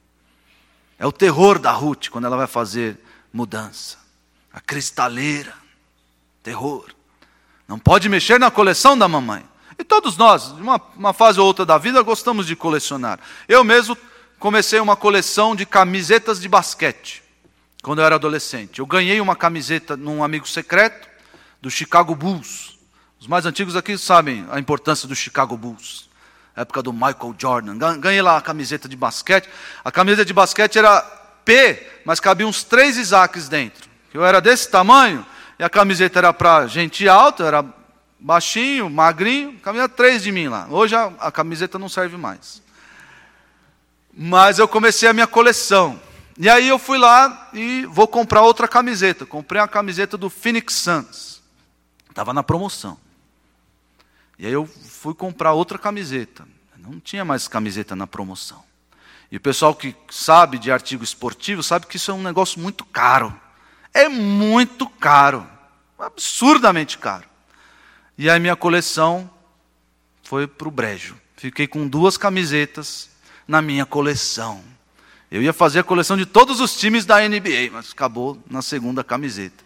[1.03, 2.97] É o terror da Ruth quando ela vai fazer
[3.33, 3.99] mudança.
[4.53, 5.53] A cristaleira.
[6.45, 6.95] Terror.
[7.67, 9.45] Não pode mexer na coleção da mamãe.
[9.77, 13.19] E todos nós, uma, uma fase ou outra da vida, gostamos de colecionar.
[13.49, 13.99] Eu mesmo
[14.39, 17.21] comecei uma coleção de camisetas de basquete
[17.83, 18.79] quando eu era adolescente.
[18.79, 21.09] Eu ganhei uma camiseta num amigo secreto
[21.61, 22.79] do Chicago Bulls.
[23.19, 26.12] Os mais antigos aqui sabem a importância do Chicago Bulls
[26.55, 27.79] época do Michael Jordan.
[27.99, 29.49] Ganhei lá a camiseta de basquete.
[29.85, 31.01] A camiseta de basquete era
[31.45, 33.91] P, mas cabia uns três Isaacs dentro.
[34.13, 35.25] Eu era desse tamanho,
[35.59, 37.65] e a camiseta era para gente alta, era
[38.19, 40.67] baixinho, magrinho, cabia três de mim lá.
[40.71, 42.63] Hoje a, a camiseta não serve mais.
[44.13, 46.01] Mas eu comecei a minha coleção.
[46.39, 49.25] E aí eu fui lá e vou comprar outra camiseta.
[49.25, 51.43] Comprei uma camiseta do Phoenix Suns.
[52.09, 52.99] Estava na promoção.
[54.43, 56.45] E aí eu fui comprar outra camiseta.
[56.77, 58.61] Não tinha mais camiseta na promoção.
[59.31, 62.85] E o pessoal que sabe de artigo esportivo sabe que isso é um negócio muito
[62.85, 63.33] caro.
[63.95, 65.49] É muito caro.
[65.97, 67.25] Absurdamente caro.
[68.19, 69.31] E aí minha coleção
[70.25, 71.17] foi para o brejo.
[71.37, 73.11] Fiquei com duas camisetas
[73.47, 74.61] na minha coleção.
[75.31, 79.05] Eu ia fazer a coleção de todos os times da NBA, mas acabou na segunda
[79.05, 79.63] camiseta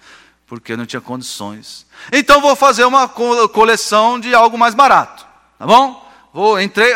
[0.47, 1.87] porque não tinha condições.
[2.13, 5.27] Então vou fazer uma coleção de algo mais barato,
[5.59, 6.07] tá bom?
[6.33, 6.95] Vou entrei,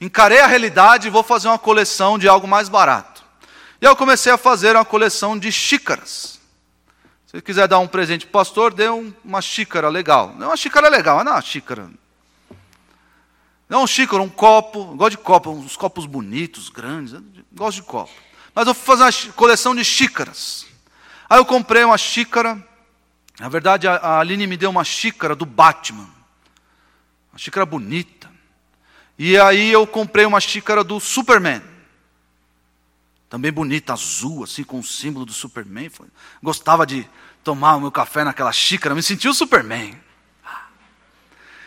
[0.00, 3.24] encarei a realidade e vou fazer uma coleção de algo mais barato.
[3.80, 6.40] E eu comecei a fazer uma coleção de xícaras.
[7.26, 10.34] Se quiser dar um presente para o pastor, dê um, uma xícara legal.
[10.36, 11.90] Não é uma xícara legal, não é uma xícara.
[13.68, 14.78] Não é um xícara, um copo.
[14.78, 17.20] Eu gosto de copo, uns copos bonitos, grandes.
[17.52, 18.12] gosto de copo.
[18.54, 20.64] Mas eu vou fazer uma coleção de xícaras.
[21.28, 22.62] Aí eu comprei uma xícara.
[23.38, 26.08] Na verdade, a Aline me deu uma xícara do Batman.
[27.32, 28.30] Uma xícara bonita.
[29.18, 31.62] E aí eu comprei uma xícara do Superman.
[33.28, 35.90] Também bonita, azul, assim, com o símbolo do Superman.
[36.42, 37.08] Gostava de
[37.42, 40.00] tomar o meu café naquela xícara, me sentia o Superman.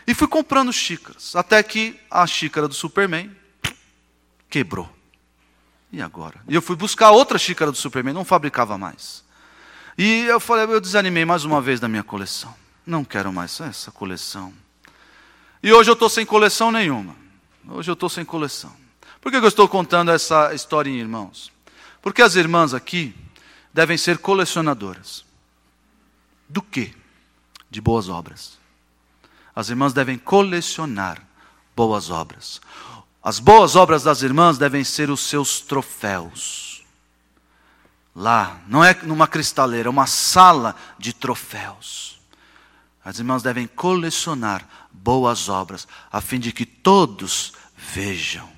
[0.07, 3.29] E fui comprando xícaras, até que a xícara do Superman
[4.49, 4.89] quebrou.
[5.91, 6.41] E agora?
[6.47, 9.23] E eu fui buscar outra xícara do Superman, não fabricava mais.
[9.97, 12.53] E eu falei, eu desanimei mais uma vez da minha coleção.
[12.85, 14.53] Não quero mais essa coleção.
[15.63, 17.15] E hoje eu estou sem coleção nenhuma.
[17.67, 18.71] Hoje eu estou sem coleção.
[19.19, 21.51] Por que eu estou contando essa historinha, irmãos?
[21.99, 23.15] Porque as irmãs aqui
[23.73, 25.25] devem ser colecionadoras.
[26.47, 26.93] Do que?
[27.69, 28.59] De boas obras.
[29.55, 31.19] As irmãs devem colecionar
[31.75, 32.61] boas obras.
[33.23, 36.66] As boas obras das irmãs devem ser os seus troféus
[38.17, 42.19] lá, não é numa cristaleira, é uma sala de troféus.
[43.05, 48.49] As irmãs devem colecionar boas obras, a fim de que todos vejam.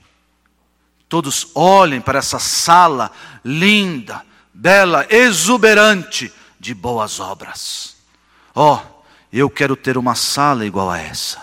[1.10, 3.12] Todos olhem para essa sala
[3.44, 7.98] linda, bela, exuberante de boas obras.
[8.56, 8.80] Oh,
[9.32, 11.42] eu quero ter uma sala igual a essa.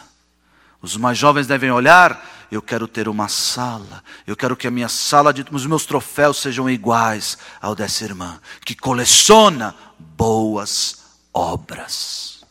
[0.80, 4.02] Os mais jovens devem olhar, eu quero ter uma sala.
[4.26, 8.40] Eu quero que a minha sala, de, os meus troféus sejam iguais ao dessa irmã,
[8.64, 12.44] que coleciona boas obras.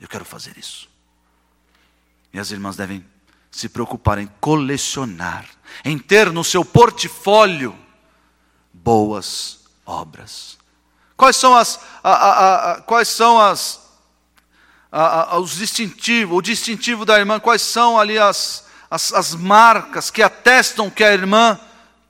[0.00, 0.88] Eu quero fazer isso.
[2.32, 3.04] E as irmãs devem
[3.50, 5.46] se preocupar em colecionar,
[5.84, 7.76] em ter no seu portfólio
[8.72, 10.58] boas obras.
[11.16, 13.80] Quais são as, a, a, a, quais são as,
[15.40, 17.38] os distintivos, o distintivo da irmã?
[17.38, 21.58] Quais são ali as, as, as marcas que atestam que a irmã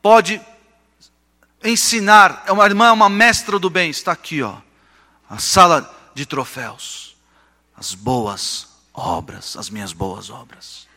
[0.03, 0.41] pode
[1.63, 2.43] ensinar?
[2.45, 3.89] É uma irmã, é uma mestra do bem.
[3.89, 4.57] Está aqui, ó,
[5.31, 7.17] a sala de troféus,
[7.77, 10.89] as boas obras, as minhas boas obras.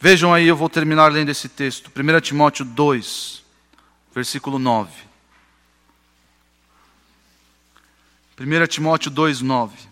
[0.00, 3.44] Vejam aí, eu vou terminar lendo esse texto, 1 Timóteo 2,
[4.12, 4.90] versículo 9.
[8.36, 9.89] 1 Timóteo 2, 9.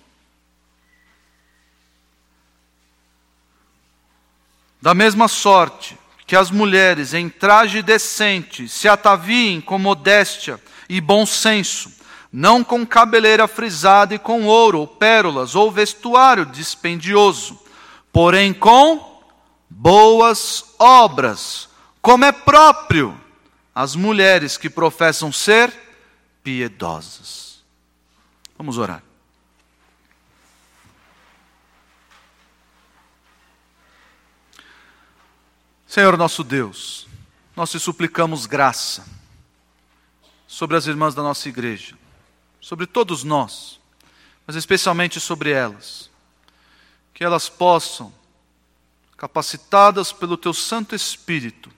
[4.80, 11.24] Da mesma sorte que as mulheres em traje decente se ataviem com modéstia e bom
[11.24, 11.90] senso,
[12.32, 17.59] não com cabeleira frisada e com ouro, ou pérolas, ou vestuário dispendioso,
[18.12, 19.22] porém com
[19.68, 21.68] boas obras,
[22.00, 23.18] como é próprio
[23.74, 25.72] às mulheres que professam ser
[26.42, 27.62] piedosas.
[28.56, 29.07] Vamos orar.
[35.89, 37.09] Senhor nosso Deus,
[37.56, 39.06] nós te suplicamos graça
[40.47, 41.97] sobre as irmãs da nossa igreja,
[42.60, 43.81] sobre todos nós,
[44.47, 46.10] mas especialmente sobre elas,
[47.15, 48.12] que elas possam
[49.16, 51.73] capacitadas pelo teu Santo Espírito,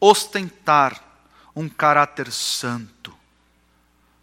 [0.00, 1.00] ostentar
[1.54, 3.14] um caráter santo,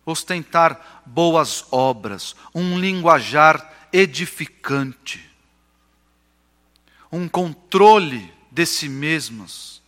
[0.06, 5.32] ostentar boas obras, um linguajar edificante,
[7.10, 9.82] um controle de si mesmas,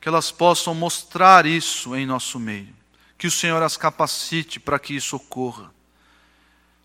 [0.00, 2.74] que elas possam mostrar isso em nosso meio,
[3.18, 5.70] que o Senhor as capacite para que isso ocorra,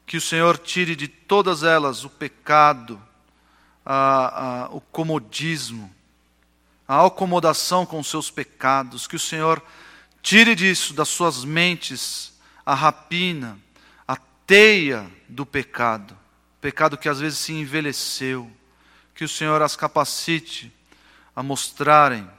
[0.06, 3.02] que o Senhor tire de todas elas o pecado,
[3.86, 5.94] a, a, o comodismo,
[6.88, 9.64] a acomodação com seus pecados, que o Senhor
[10.22, 12.34] tire disso, das suas mentes,
[12.66, 13.60] a rapina,
[14.08, 16.18] a teia do pecado,
[16.60, 18.52] pecado que às vezes se envelheceu,
[19.16, 20.72] que o Senhor as capacite
[21.34, 22.30] a mostrarem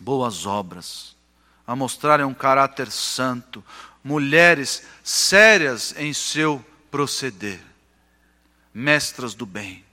[0.00, 1.16] boas obras,
[1.66, 3.62] a mostrarem um caráter santo,
[4.02, 7.60] mulheres sérias em seu proceder,
[8.72, 9.84] mestras do bem.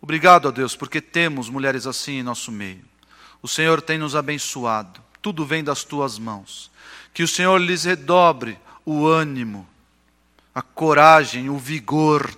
[0.00, 2.84] Obrigado a Deus, porque temos mulheres assim em nosso meio.
[3.42, 6.70] O Senhor tem nos abençoado, tudo vem das tuas mãos.
[7.12, 9.68] Que o Senhor lhes redobre o ânimo,
[10.54, 12.32] a coragem, o vigor,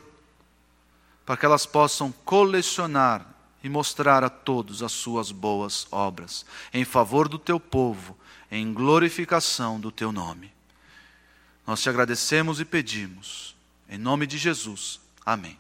[1.31, 3.25] para que elas possam colecionar
[3.63, 6.45] e mostrar a todos as suas boas obras,
[6.75, 8.19] em favor do teu povo,
[8.51, 10.53] em glorificação do teu nome.
[11.65, 13.55] Nós te agradecemos e pedimos,
[13.89, 14.99] em nome de Jesus.
[15.25, 15.57] Amém.